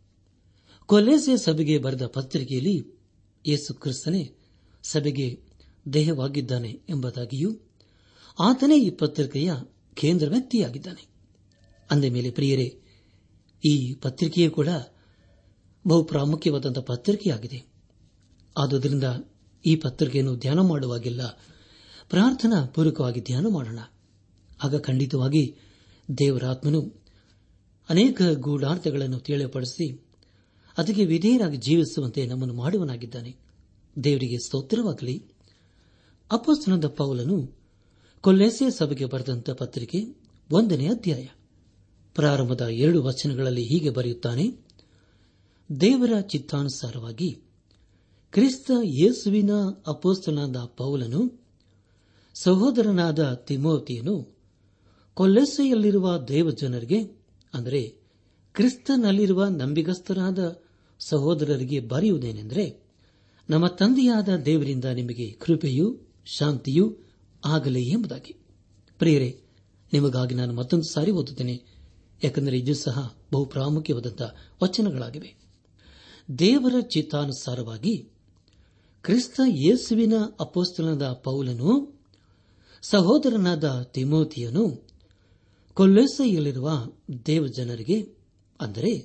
ಕೊಲೆಸೆ 0.86 1.36
ಸಭೆಗೆ 1.36 1.78
ಬರೆದ 1.78 2.06
ಪತ್ರಿಕೆಯಲ್ಲಿ 2.06 3.00
ಯೇಸು 3.46 3.74
ಕ್ರಿಸ್ತನೇ 3.74 4.32
ಸಭೆಗೆ 4.82 5.40
ದೇಹವಾಗಿದ್ದಾನೆ 5.92 6.80
ಎಂಬುದಾಗಿಯೂ, 6.88 7.50
ಆತನೇ 8.40 8.78
ಈ 8.78 8.90
ಪತ್ರಿಕೆಯ 8.90 9.52
ಕೇಂದ್ರ 9.94 10.28
ವ್ಯಕ್ತಿಯಾಗಿದ್ದಾನೆ. 10.28 11.06
ಅಂದ 11.90 12.04
ಮೇಲೆ, 12.04 12.30
ಪ್ರಿಯರೇ, 12.30 12.80
ಈ 13.64 13.94
ಪತ್ರಿಕೆಯೂ 13.94 14.50
ಕೂಡ 14.50 14.68
ಬಹು 15.88 16.04
ಪ್ರಾಮುಖ್ಯವಾದಂತಹ 16.04 16.80
ಪತ್ರಿಕೆಯಾಗಿದೆ. 16.80 17.62
ಆದುದರಿಂದ 18.58 19.04
ಈ 19.66 19.76
ಪತ್ರಿಕೆಯನ್ನು 19.76 20.36
ಧ್ಯಾನ 20.36 20.60
ಮಾಡುವಾಗಿಲ್ಲ. 20.60 21.26
ಪ್ರಾರ್ಥನಾ 22.08 22.66
ಪೂರ್ವಕವಾಗಿ 22.66 23.20
ಧ್ಯಾನ 23.20 23.46
ಮಾಡೋಣ. 23.50 23.78
ಆಗ 24.62 24.76
ಖಂಡಿತವಾಗಿ 24.76 25.56
ದೇವರಾತ್ಮನು 26.18 26.94
ಅನೇಕ 27.88 28.22
ಗೂಢಾರ್ಥಗಳನ್ನು 28.22 29.18
ತಿಳಿಯಪಡಿಸಿ 29.18 30.06
ಅದಕ್ಕೆ 30.78 31.04
ವಿಧೇಯರಾಗಿ 31.04 31.56
ಜೀವಿಸುವಂತೆ 31.56 32.26
ನಮ್ಮನ್ನು 32.26 32.54
ಮಾಡುವನಾಗಿದ್ದಾನೆ. 32.54 33.36
ದೇವರಿಗೆ 34.04 34.38
ಸ್ತೋತ್ರವಾಗಲಿ. 34.38 35.24
ಅಪಸ್ತನದ 36.32 36.86
ಪೌಲನು 36.88 37.58
ಕೊಲ್ಲೆಸೆ 38.20 38.70
ಸಭೆಗೆ 38.70 39.04
ಬರೆದಂತ 39.04 39.50
ಪತ್ರಿಕೆ 39.50 39.98
ಒಂದನೇ 40.50 40.86
ಅಧ್ಯಾಯ. 40.86 41.26
ಪ್ರಾರಂಭದ 42.14 42.60
ಎರಡು 42.60 43.02
ವಚನಗಳಲ್ಲಿ 43.02 43.64
ಹೀಗೆ 43.64 43.90
ಬರೆಯುತ್ತಾನೆ, 43.90 44.52
ದೇವರ 45.80 46.20
ಚಿತ್ತಾನುಸಾರವಾಗಿ 46.20 47.42
ಕ್ರಿಸ್ತ 48.32 48.70
ಯೇಸುವಿನ 48.84 49.50
ಅಪೋಸ್ತನಾದ 49.86 50.56
ಪೌಲನು 50.56 51.40
ಸಹೋದರನಾದ 52.34 53.32
ತಿಮೋತಿಯನು 53.34 54.39
ಕೊಲ್ಲೆಸೆಯಲ್ಲಿರುವ 55.20 56.18
ದೇವಜನರಿಗೆ, 56.18 57.00
ಅಂದರೆ 57.54 57.94
ಕ್ರಿಸ್ತನಲ್ಲಿರುವ 58.52 59.44
ನಂಬಿಗಸ್ತರಾದ 59.44 60.62
ಸಹೋದರರಿಗೆ 60.98 61.80
ಬರೆಯುವುದೇನೆಂದರೆ, 61.80 62.82
ನಮ್ಮ 63.50 63.66
ತಂದೆಯಾದ 63.66 64.28
ದೇವರಿಂದ 64.28 64.84
ನಿಮಗೆ 64.84 65.32
ಕೃಪೆಯೂ 65.32 65.98
ಶಾಂತಿಯೂ 66.26 66.96
ಆಗಲಿ 67.44 67.82
ಎಂಬುದಾಗಿ. 67.82 68.36
ಪ್ರಿಯರೇ, 68.98 69.40
ನಿಮಗಾಗಿ 69.92 70.34
ನಾನು 70.34 70.52
ಮತ್ತೊಂದು 70.52 70.92
ಸಾರಿ 70.92 71.10
ಓದುತ್ತೇನೆ, 71.10 71.62
ಯಾಕೆಂದರೆ 72.24 72.58
ಇದು 72.58 72.74
ಸಹ 72.74 73.14
ಬಹು 73.32 73.46
ಪ್ರಾಮುಖ್ಯವಾದಂತಹ 73.46 74.34
ವಚನಗಳಾಗಿವೆ. 74.62 75.34
ದೇವರ 76.38 76.74
ಚಿತ್ತಾನುಸಾರವಾಗಿ 76.80 78.08
ಕ್ರಿಸ್ತ 79.02 79.40
ಯೇಸುವಿನ 79.46 80.12
ಅಪೋಸ್ತಲನಾದ 80.40 81.12
ಪೌಲನು 81.12 82.00
ಸಹೋದರನಾದ 82.82 83.82
ತಿಮೋತಿಯನು 83.82 84.89
ಕೊಲ್ಲೆಸೆಯಲ್ಲಿರುವ 85.74 86.70
ದೇವಜನರಿಗೆ, 87.26 88.16
ಅಂದರೆ 88.60 88.98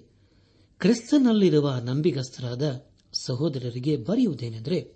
ಕ್ರಿಸ್ತನಲ್ಲಿರುವ 0.79 1.75
ನಂಬಿಗಸ್ತರಾದ 1.83 2.85
ಸಹೋದರರಿಗೆ 3.13 3.97
ಬರೆಯುವುದೇನೆಂದರೆ, 3.97 4.93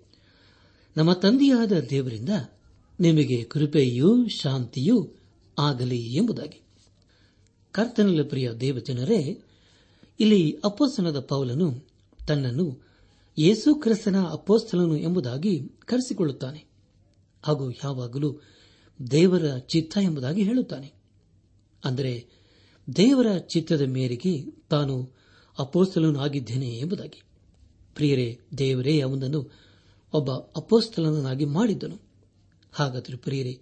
ನಮ್ಮ 0.96 1.12
ತಂದೆಯಾದ 1.12 1.72
ದೇವರಿಂದ 1.72 2.28
ನಿಮಗೆ 3.00 3.44
ಕೃಪೆಯೂ 3.44 4.28
ಶಾಂತಿಯೂ 4.28 5.16
ಆಗಲಿ 5.58 6.16
ಎಂಬುದಾಗಿ. 6.16 6.62
ಕರ್ತನಲ್ಲಿ 7.72 8.22
ಪ್ರಿಯ 8.22 8.52
ದೇವಜನರೇ, 8.52 9.42
ಇಲ್ಲಿ 10.20 10.58
ಅಪ್ಪಸ್ತನದ 10.64 11.20
ಪೌಲನು 11.20 11.86
ತನ್ನನ್ನು 12.28 12.90
ಯೇಸು 13.38 13.74
ಕ್ರಿಸ್ತನ 13.74 14.22
ಅಪ್ಪೋಸ್ತಲನು 14.22 14.96
ಎಂಬುದಾಗಿ 14.96 15.68
ಕರೆಸಿಕೊಳ್ಳುತ್ತಾನೆ 15.84 16.66
ಹಾಗೂ 17.42 17.70
ಯಾವಾಗಲೂ 17.70 18.40
ದೇವರ 19.10 19.58
ಚಿತ್ತ 19.58 19.98
ಎಂಬುದಾಗಿ 20.02 20.42
ಹೇಳುತ್ತಾನೆ. 20.42 20.99
ಅಂದರೆ 21.84 22.26
ದೇವರ 22.96 23.38
ಚಿತ್ತದ 23.38 23.80
ಮೇರೆಗೆ 23.80 24.50
ತಾನು 24.68 25.10
ಅಪೋಸ್ತಲನಾಗಿದ್ದೇನೆ 25.58 26.68
ಎಂಬುದಾಗಿ. 26.68 27.22
ಪ್ರಿಯರೇ, 27.94 28.40
ದೇವರೇ 28.58 29.00
ಅವನನ್ನು 29.00 29.52
ಒಬ್ಬ 30.12 30.30
ಅಪೋಸ್ತಲನಾಗಿ 30.32 31.44
ಮಾಡಿದ್ದನು. 31.44 31.98
ಹಾಗಾದರೆ 32.72 33.16
ಪ್ರಿಯರೇ, 33.16 33.60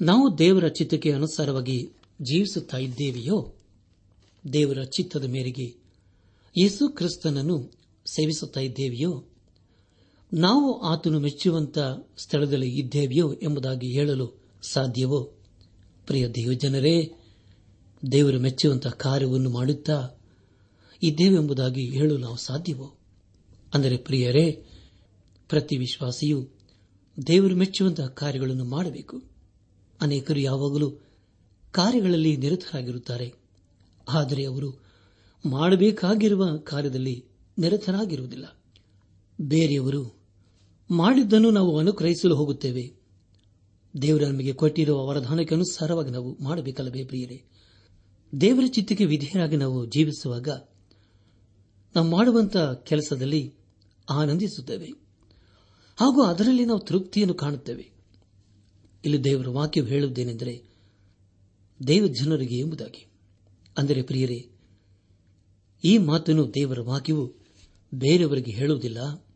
ನಾವು 0.00 0.38
ದೇವರ 0.38 0.68
ಚಿತ್ತಕ್ಕೆ 0.68 1.12
ಅನುಸಾರವಾಗಿ 1.12 1.90
ಜೀವಿಸುತ್ತಾ 2.22 2.76
ಇದ್ದೇವೆಯೋ? 2.76 3.54
ದೇವರ 4.52 4.82
ಚಿತ್ತದ 4.82 5.24
ಮೇರೆಗೆ 5.24 5.74
ಯೇಸು 6.58 6.88
ಕ್ರಿಸ್ತನನ್ನು 6.88 7.72
ಸೇವಿಸುತ್ತಾ 8.06 8.60
ಇದ್ದೇವೆಯೋ? 8.60 9.24
ನಾವು 10.32 10.80
ಆತನು 10.80 11.20
ಮೆಚ್ಚುವಂತ 11.20 11.78
ಸ್ಥಳದಲ್ಲಿ 12.18 12.78
ಇದ್ದೇವೆಯೋ 12.78 13.34
ಎಂಬುದಾಗಿ 13.42 13.92
ಹೇಳಲು 13.92 14.42
ಸಾಧ್ಯವೋ? 14.62 15.32
ಪ್ರಿಯ 16.06 16.28
ದೇವಜನರೇ 16.28 17.15
ದೇವರು 18.12 18.40
ಮೆಚ್ಚುವಂತಹ 18.40 18.90
ಕಾರ್ಯವನ್ನು 18.90 19.50
ಮಾಡುತ್ತಾ 19.50 20.08
ಇದ್ದೇವೆಂಬುದಾಗಿ 21.02 21.90
ಹೇಳಲು 21.90 22.18
ನಾವು 22.18 22.36
ಸಾಧ್ಯವೋ? 22.36 22.96
ಅಂದರೆ 23.74 23.96
ಪ್ರಿಯರೇ, 23.96 24.66
ಪ್ರತಿ 25.48 25.76
ವಿಶ್ವಾಸಿಯು 25.76 26.48
ದೇವರು 27.26 27.56
ಮೆಚ್ಚುವಂತಹ 27.56 28.06
ಕಾರ್ಯಗಳನ್ನು 28.06 28.64
ಮಾಡಬೇಕು. 28.64 29.22
ಅನೇಕರು 30.00 30.40
ಯಾವಾಗಲೂ 30.40 30.90
ಕಾರ್ಯಗಳಲ್ಲಿ 31.72 32.36
ನಿರತರಾಗಿರುತ್ತಾರೆ. 32.36 33.34
ಆದರೆ 34.08 34.44
ಅವರು 34.44 34.82
ಮಾಡಬೇಕಾಗಿರುವ 35.46 36.56
ಕಾರ್ಯದಲ್ಲಿ 36.56 37.24
ನಿರತರಾಗಿರುವುದಿಲ್ಲ. 37.58 38.58
ಬೇರೆಯವರು 39.40 40.16
ಮಾಡಿದ್ದನ್ನು 40.90 41.50
ನಾವು 41.50 41.78
ಅನುಗ್ರಹಿಸಲು 41.78 42.36
ಹೋಗುತ್ತೇವೆ. 42.36 42.92
ದೇವರ 44.02 44.22
ನಮಗೆ 44.22 44.52
ಕೊಟ್ಟಿರುವ 44.52 45.06
ವರದಾನಕ್ಕೆ 45.06 45.54
ಅನುಸಾರವಾಗಿ 45.54 46.10
ನಾವು 46.10 46.38
ಮಾಡಬೇಕಲ್ಲವೇ 46.44 47.04
ಪ್ರಿಯರೇ? 47.04 47.44
ದೇವರ 48.40 48.64
ಚಿತ್ತಕ್ಕೆ 48.66 49.04
ವಿಧೇಯರಾಗಿ 49.04 49.56
ನಾವು 49.56 49.86
ಜೀವಿಸುವಾಗ 49.86 50.48
ನಾವು 51.96 52.08
ಮಾಡುವಂತಹ 52.08 52.72
ಕೆಲಸದಲ್ಲಿ 52.72 53.54
ಆನಂದಿಸುತ್ತೇವೆ. 54.10 54.86
ಹಾಗೂ 55.96 56.22
ಅದರಲ್ಲಿ 56.22 56.64
ನಾವು 56.64 56.80
ತೃಪ್ತಿಯನ್ನು 56.80 57.34
ಕಾಣುತ್ತೇವೆ. 57.34 57.90
ಇಲ್ಲಿ 59.04 59.24
ದೇವರ 59.24 59.48
ವಾಕ್ಯ 59.48 59.82
ಹೇಳುವುದೇನೆಂದರೆ, 59.82 60.62
ದೇವ 61.86 62.06
ಜನರಿಗೆ 62.06 62.58
ಎಂಬುದಾಗಿ. 62.58 63.06
ಅಂದರೆ 63.78 64.02
ಪ್ರಿಯರೇ, 64.02 64.50
ಈ 65.84 65.98
ಮಾತನ್ನು 65.98 66.54
ದೇವರ 66.54 66.80
ವಾಕ್ಯವು 66.80 67.34
ಬೇರೆಯವರಿಗೆ 67.94 68.50
ಹೇಳುವುದಿಲ್ಲ. 68.50 69.26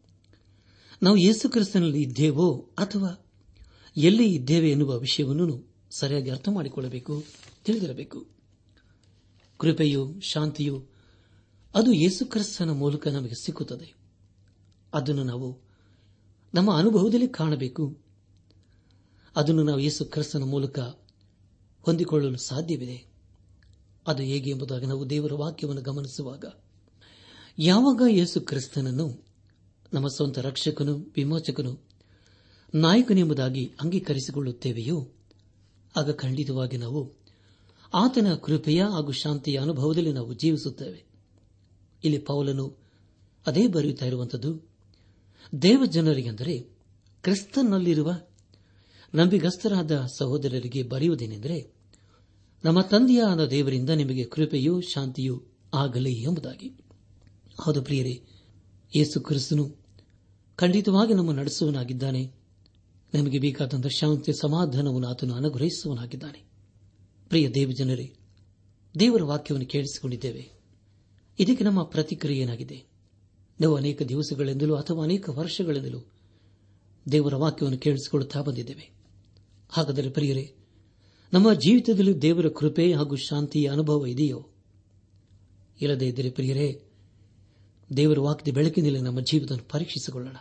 ನಾವು 1.03 1.17
ಯೇಸು 1.17 1.49
ಕ್ರಿಸ್ತನಲ್ಲಿ 1.49 2.03
ಇದ್ದೇವೋ 2.03 2.71
ಅಥವಾ 2.79 3.27
ಎಲ್ಲಿ 3.97 4.35
ಇದ್ದೇವೆ 4.35 4.71
ಎನ್ನುವ 4.71 4.99
ವಿಷಯವನ್ನು 4.99 5.75
ಸರಿಯಾಗಿ 5.99 6.31
ಅರ್ಥ 6.31 6.49
ಮಾಡಿಕೊಳ್ಳಬೇಕು 6.49 7.25
ತಿಳಿದಿರಬೇಕು. 7.65 8.40
ಕೃಪೆಯು 9.61 10.21
ಶಾಂತಿಯು 10.21 10.87
ಅದು 11.75 11.93
ಯೇಸುಕ್ರಿಸ್ತನ 11.93 12.71
ಮೂಲಕ 12.71 13.09
ನಮಗೆ 13.09 13.35
ಸಿಕ್ಕುತ್ತದೆ. 13.35 13.95
ಅದನ್ನು 14.95 15.25
ನಾವು 15.25 15.59
ನಮ್ಮ 16.55 16.75
ಅನುಭವದಲ್ಲಿ 16.75 17.29
ಕಾಣಬೇಕು. 17.29 17.99
ಅದನ್ನು 19.37 19.63
ನಾವು 19.63 19.81
ಯೇಸು 19.81 20.05
ಕ್ರಿಸ್ತನ 20.05 20.43
ಮೂಲಕ 20.43 20.79
ಹೊಂದಿಕೊಳ್ಳಲು 21.81 22.37
ಸಾಧ್ಯವಿದೆ. 22.37 23.07
ಅದು 24.07 24.23
ಹೇಗೆ 24.23 24.51
ಎಂಬುದಾಗಿ 24.51 24.87
ನಾವು 24.87 25.11
ದೇವರ 25.11 25.33
ವಾಕ್ಯವನ್ನು 25.33 25.83
ಗಮನಿಸುವಾಗ, 25.83 26.45
ಯಾವಾಗ 27.59 28.03
ಯೇಸು 28.09 28.41
ಕ್ರಿಸ್ತನನ್ನು 28.41 29.27
ನಮ್ಮ 29.93 30.09
ಸ್ವಂತ 30.09 30.39
ರಕ್ಷಕನು 30.39 31.13
ವಿಮೋಚಕನು 31.17 31.73
ನಾಯಕನೆಂಬುದಾಗಿ 32.75 33.75
ಅಂಗೀಕರಿಸಿಕೊಳ್ಳುತ್ತೇವೆಯೋ, 33.81 35.09
ಆಗ 35.97 36.11
ಖಂಡಿತವಾಗಿ 36.11 36.77
ನಾವು 36.77 37.20
ಆತನ 37.95 38.35
ಕೃಪೆಯ 38.35 38.83
ಹಾಗೂ 38.83 39.13
ಶಾಂತಿಯ 39.13 39.59
ಅನುಭವದಲ್ಲಿ 39.59 40.13
ನಾವು 40.13 40.33
ಜೀವಿಸುತ್ತೇವೆ. 40.33 41.05
ಇಲ್ಲಿ 42.05 42.19
ಪೌಲನು 42.19 42.77
ಅದೇ 43.47 43.67
ಬರೆಯುತ್ತಾ 43.67 44.07
ಇರುವಂಥದ್ದು, 44.07 44.69
ದೇವಜನರಿಗೆಂದರೆ 45.63 46.61
ಕ್ರಿಸ್ತನಲ್ಲಿರುವ 47.23 48.13
ನಂಬಿಗಸ್ತರಾದ 49.15 50.07
ಸಹೋದರರಿಗೆ 50.19 50.83
ಬರೆಯುವುದೇನೆಂದರೆ, 50.83 51.75
ನಮ್ಮ 52.65 52.81
ತಂದೆಯಾದ 52.81 53.47
ದೇವರಿಂದ 53.47 53.91
ನಿಮಗೆ 53.91 54.25
ಕೃಪೆಯೂ 54.25 54.81
ಶಾಂತಿಯೂ 54.81 55.43
ಆಗಲಿ 55.75 56.13
ಎಂಬುದಾಗಿ. 56.13 56.69
ಹೌದು 57.61 57.83
ಪ್ರಿಯರೇ, 57.83 58.23
ಯೇಸು 58.97 59.21
ಕ್ರಿಸ್ತನು 59.21 59.77
ಖಂಡಿತವಾಗಿ 60.57 61.15
ನಮ್ಮ 61.15 61.33
ನಡೆಸುವನಾಗಿದ್ದಾನೆ 61.33 62.33
ನಮಗೆ 63.15 63.39
ಬೇಕಾದಂತಹ 63.39 63.89
ಶಾಂತಿ 63.89 64.33
ಸಮಾಧಾನವನ್ನು 64.33 65.09
ಆತನು 65.09 65.35
ಅನುಗ್ರಹಿಸುವನಾಗಿದ್ದಾನೆ 65.35 66.50
ಪ್ರಿಯ 67.31 67.51
ದೇವಜನರೇ, 67.51 68.13
ದೇವರ 68.99 69.23
ವಾಕ್ಯವನ್ನು 69.23 69.69
ಕೇಳಿಸಿಕೊಂಡಿದ್ದೇವೆ. 69.69 70.51
ಇದಕ್ಕೆ 71.39 71.65
ನಮ್ಮ 71.65 71.83
ಪ್ರತಿಕ್ರಿಯೆ 71.83 72.43
ಏನಾಗಿದೆ? 72.43 72.85
ನಾವು 73.61 73.77
ಅನೇಕ 73.77 74.03
ದಿವಸಗಳಿಂದಲೂ 74.03 74.75
ಅಥವಾ 74.75 75.03
ಅನೇಕ 75.03 75.29
ವರ್ಷಗಳಿಂದಲೂ 75.29 76.07
ದೇವರ 77.13 77.35
ವಾಕ್ಯವನ್ನು 77.35 77.79
ಕೇಳಿಸಿಕೊಳ್ಳುತ್ತಾ 77.79 78.41
ಬಂದಿದ್ದೇವೆ. 78.41 78.91
ಹಾಗಾದರೆ 79.69 80.11
ಪ್ರಿಯರೇ, 80.11 80.55
ನಮ್ಮ 81.33 81.55
ಜೀವಿತದಲ್ಲಿ 81.55 82.19
ದೇವರ 82.19 82.49
ಕೃಪೆ 82.49 82.95
ಹಾಗೂ 82.95 83.17
ಶಾಂತಿಯ 83.17 83.69
ಅನುಭವ 83.69 84.07
ಇದೆಯೋ? 84.07 84.47
ಇಲ್ಲದೇ 85.81 86.07
ಇದ್ದರೆ 86.07 86.31
ಪ್ರಿಯರೇ, 86.31 86.83
ದೇವರ 87.97 88.19
ವಾಕ್ಯದ 88.19 88.55
ಬೆಳಕಿನಲ್ಲಿ 88.55 89.01
ನಮ್ಮ 89.01 89.21
ಜೀವಿತವನ್ನು 89.21 89.69
ಪರೀಕ್ಷಿಸಿಕೊಳ್ಳೋಣ. 89.69 90.37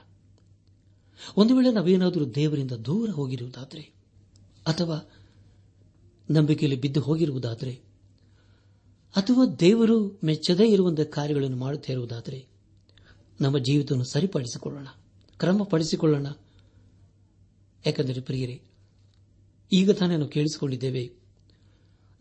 ಒಂದು 1.37 1.55
ವೇಳೆ 1.55 1.71
ನಾವೇನಾದರೂ 1.71 2.25
ದೇವರಿಂದ 2.25 2.71
ದೂರ 2.71 3.09
ಹೋಗಿರುವುದಾದರೆ, 3.09 3.93
ಅಥವಾ 4.67 5.11
ನಂಬಿಕೆಯಲ್ಲಿ 6.29 6.81
ಬಿದ್ದು 6.81 7.01
ಹೋಗಿರುವುದಾದರೆ, 7.01 7.81
ಅಥವಾ 9.15 9.55
ದೇವರು 9.55 10.19
ಮೆಚ್ಚದೇ 10.23 10.67
ಇರುವಂತಹ 10.67 11.03
ಕಾರ್ಯಗಳನ್ನು 11.03 11.57
ಮಾಡುತ್ತಾ 11.57 11.93
ಇರುವುದಾದರೆ, 11.93 12.47
ನಮ್ಮ 13.41 13.57
ಜೀವಿತವನ್ನು 13.57 14.05
ಸರಿಪಡಿಸಿಕೊಳ್ಳೋಣ, 14.05 14.87
ಕ್ರಮಪಡಿಸಿಕೊಳ್ಳೋಣ. 15.37 16.27
ಯಾಕೆಂದರೆ 17.85 18.21
ಪ್ರಿಯರೇ, 18.21 18.61
ಈಗ 19.71 19.91
ತಾನೇ 19.91 20.17
ನಾವು 20.17 20.29
ಕೇಳಿಸಿಕೊಂಡಿದ್ದೇವೆ, 20.29 21.11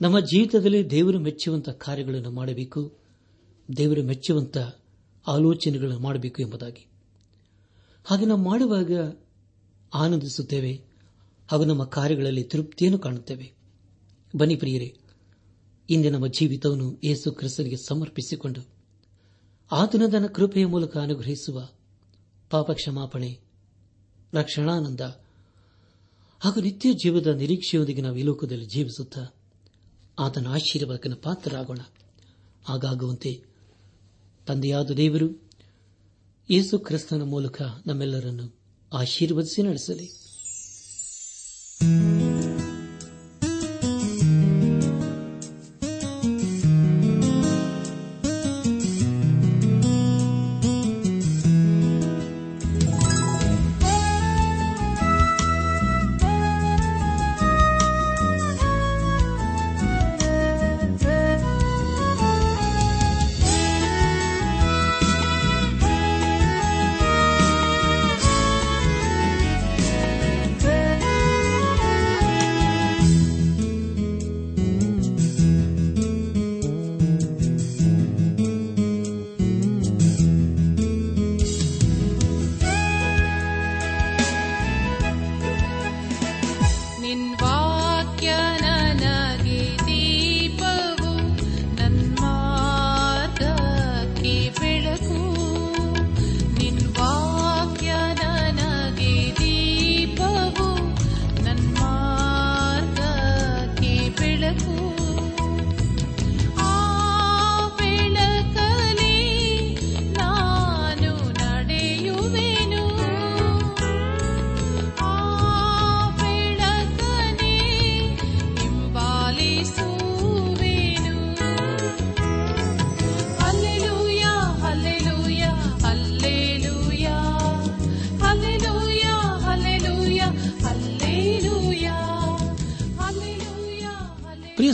ನಮ್ಮ 0.00 0.20
ಜೀವಿತದಲ್ಲಿ 0.20 0.90
ದೇವರು 0.90 1.20
ಮೆಚ್ಚುವಂತಹ 1.20 1.72
ಕಾರ್ಯಗಳನ್ನು 1.72 2.30
ಮಾಡಬೇಕು, 2.30 2.98
ದೇವರು 3.76 4.02
ಮೆಚ್ಚುವಂತಹ 4.02 4.80
ಆಲೋಚನೆಗಳನ್ನು 5.26 6.00
ಮಾಡಬೇಕು 6.00 6.42
ಎಂಬುದಾಗಿ. 6.42 6.86
ಹಾಗೆ 8.04 8.26
ನಾವು 8.26 8.40
ಮಾಡುವಾಗ 8.40 9.16
ಆನಂದಿಸುತ್ತೇವೆ, 9.94 10.80
ಹಾಗೂ 11.48 11.64
ನಮ್ಮ 11.64 11.84
ಕಾರ್ಯಗಳಲ್ಲಿ 11.84 12.44
ತೃಪ್ತಿಯನ್ನು 12.44 12.98
ಕಾಣುತ್ತೇವೆ. 12.98 13.57
ಬನ್ನಿ 14.36 14.56
ಪ್ರಿಯರೇ, 14.56 14.96
ಇಂದು 15.90 16.10
ನಮ್ಮ 16.10 16.26
ಜೀವಿತವನ್ನು 16.26 17.00
ಯೇಸು 17.04 17.32
ಕ್ರಿಸ್ತನಿಗೆ 17.32 17.76
ಸಮರ್ಪಿಸಿಕೊಂಡು 17.76 18.68
ಆತನ 19.72 20.02
ತನ್ನ 20.12 20.26
ಕೃಪೆಯ 20.26 20.66
ಮೂಲಕ 20.66 20.96
ಅನುಗ್ರಹಿಸುವ 20.96 21.68
ಪಾಪ 22.50 22.70
ಕ್ಷಮಾಪಣೆ 22.70 23.38
ರಕ್ಷಣಾನಂದ 24.34 25.00
ಹಾಗೂ 26.40 26.60
ನಿತ್ಯ 26.60 26.92
ಜೀವದ 26.92 27.26
ನಿರೀಕ್ಷೆಯೊಂದಿಗೆ 27.26 28.02
ನಾವು 28.02 28.16
ಈ 28.16 28.22
ಲೋಕದಲ್ಲಿ 28.22 28.66
ಜೀವಿಸುತ್ತಾ 28.66 29.34
ಆತನ 30.18 30.46
ಆಶೀರ್ವಾದಕನ 30.46 31.14
ಪಾತ್ರರಾಗೋಣ. 31.14 31.78
ಹಾಗಾಗುವಂತೆ 32.64 33.42
ತಂದೆಯಾದ 34.46 34.90
ದೇವರು 34.90 35.48
ಯೇಸು 36.50 36.78
ಕ್ರಿಸ್ತನ 36.78 37.22
ಮೂಲಕ 37.22 37.62
ನಮ್ಮೆಲ್ಲರನ್ನು 37.86 38.54
ಆಶೀರ್ವದಿಸಿ 38.92 39.62
ನಡೆಸಲಿ. 39.62 40.18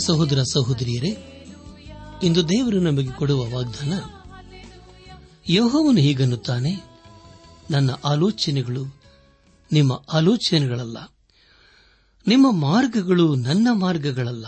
ಸಹೋದರ 0.07 0.43
ಸಹೋದರಿಯರೇ, 0.43 1.13
ಇಂದು 2.23 2.49
ದೇವರು 2.49 2.81
ನಮಗೆ 2.81 3.13
ಕೊಡುವ 3.13 3.41
ವಾಗ್ದಾನ 3.55 3.93
ಯೋಹವನ್ನು 5.49 6.01
ಹೀಗನ್ನುತ್ತಾನೆ, 6.01 6.73
ನನ್ನ 7.71 7.91
ಆಲೋಚನೆಗಳು 8.05 8.85
ನಿಮ್ಮ 9.73 10.03
ಆಲೋಚನೆಗಳಲ್ಲ, 10.13 10.99
ನಿಮ್ಮ 12.27 12.47
ಮಾರ್ಗಗಳು 12.53 13.35
ನನ್ನ 13.35 13.69
ಮಾರ್ಗಗಳಲ್ಲ. 13.73 14.47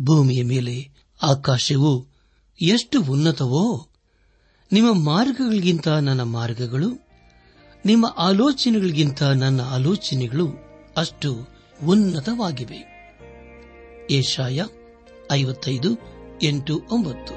ಭೂಮಿಯ 0.00 0.42
ಮೇಲೆ 0.44 0.90
ಆಕಾಶವು 1.22 1.92
ಎಷ್ಟು 2.62 3.02
ಉನ್ನತವೋ, 3.02 3.88
ನಿಮ್ಮ 4.72 5.04
ಮಾರ್ಗಗಳಿಗಿಂತ 5.04 5.88
ನನ್ನ 5.88 6.22
ಮಾರ್ಗಗಳು, 6.22 6.88
ನಿಮ್ಮ 7.86 8.14
ಆಲೋಚನೆಗಳಿಗಿಂತ 8.18 9.22
ನನ್ನ 9.22 9.60
ಆಲೋಚನೆಗಳು 9.60 10.46
ಅಷ್ಟು 10.96 11.30
ಉನ್ನತವಾಗಿವೆ. 11.84 12.95
ಏಷಾಯ 14.10 14.62
ಐವತ್ತೈದು 15.32 15.88
ಎಂಟು 16.42 16.80
ಒಂಬತ್ತು. 16.90 17.34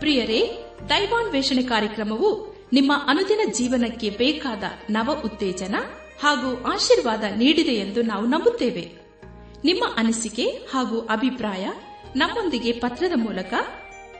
ಪ್ರಿಯರೇ, 0.00 0.64
ದೈವಾನ್ವೇಷಣೆ 0.88 1.62
ಕಾರ್ಯಕ್ರಮವು 1.62 2.56
ನಿಮ್ಮ 2.72 2.92
ಅನುದಿನ 3.06 3.40
ಜೀವನಕ್ಕೆ 3.52 4.10
ಬೇಕಾದ 4.10 4.62
ನವ 4.90 5.22
ಉತ್ತೇಜನ 5.24 5.74
ಹಾಗೂ 6.22 6.72
ಆಶೀರ್ವಾದ 6.72 7.24
ನೀಡಿದೆ 7.36 7.70
ಎಂದು 7.70 8.02
ನಾವು 8.02 8.26
ನಂಬುತ್ತೇವೆ. 8.26 8.92
ನಿಮ್ಮ 9.64 9.84
ಅನಿಸಿಕೆ 9.96 10.46
ಹಾಗೂ 10.46 11.00
ಅಭಿಪ್ರಾಯ 11.00 11.68
ನಮ್ಮೊಂದಿಗೆ 12.16 12.72
ಪತ್ರದ 12.72 13.12
ಮೂಲಕ, 13.14 13.54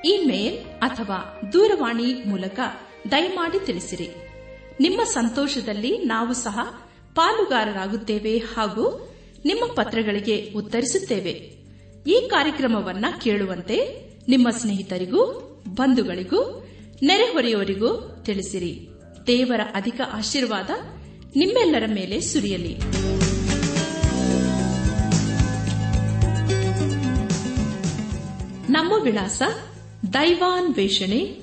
ಇಮೇಲ್ 0.04 0.64
ಅಥವಾ 0.64 1.40
ದೂರವಾಣಿ 1.52 2.24
ಮೂಲಕ 2.24 2.60
ದಯಮಾಡಿ 3.10 3.66
ತಿಳಿಸಿರಿ. 3.66 4.31
ನಿಮ್ಮ 4.80 5.04
ಸಂತೋಷದಲ್ಲಿ 5.04 5.98
ನಾವು 5.98 6.32
ಸಹ 6.32 6.58
ಪಾಲುಗಾರರಾಗುತ್ತೇವೆ 7.14 8.38
ಹಾಗೂ 8.38 9.14
ನಿಮ್ಮ 9.44 9.72
ಪತ್ರಗಳಿಗೆ 9.72 10.52
ಉತ್ತರಿಸುತ್ತೇವೆ. 10.56 11.62
ಈ 12.06 12.28
ಕಾರ್ಯಕ್ರಮವನ್ನ 12.30 13.04
ಕೇಳುವಂತೆ 13.22 14.02
ನಿಮ್ಮ 14.28 14.50
ಸ್ನೇಹಿತರಿಗೂ, 14.50 15.24
ಬಂಧುಗಳಿಗೂ, 15.68 16.66
ನೆರೆಹೊರೆಯವರಿಗೂ 17.02 18.22
ತಿಳಿಸಿರಿ. 18.24 18.88
ದೇವರ 19.26 19.60
ಅಧಿಕ 19.74 20.00
ಆಶೀರ್ವಾದ 20.12 20.70
ನಿಮ್ಮೆಲ್ಲರ 21.36 21.84
ಮೇಲೆ 21.94 22.20
ಸುರಿಯಲಿ. 22.20 22.78
ನಮ್ಮ 28.72 28.92
ವಿಳಾಸ 29.02 29.42
ದೈವಾನ್ 30.12 30.74
ವೇಷಣೆ 30.74 31.38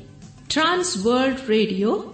ಟ್ರಾನ್ಸ್ 0.47 1.05
ವರ್ಲ್ಡ್ 1.05 1.47
ರೇಡಿಯೋ 1.47 2.13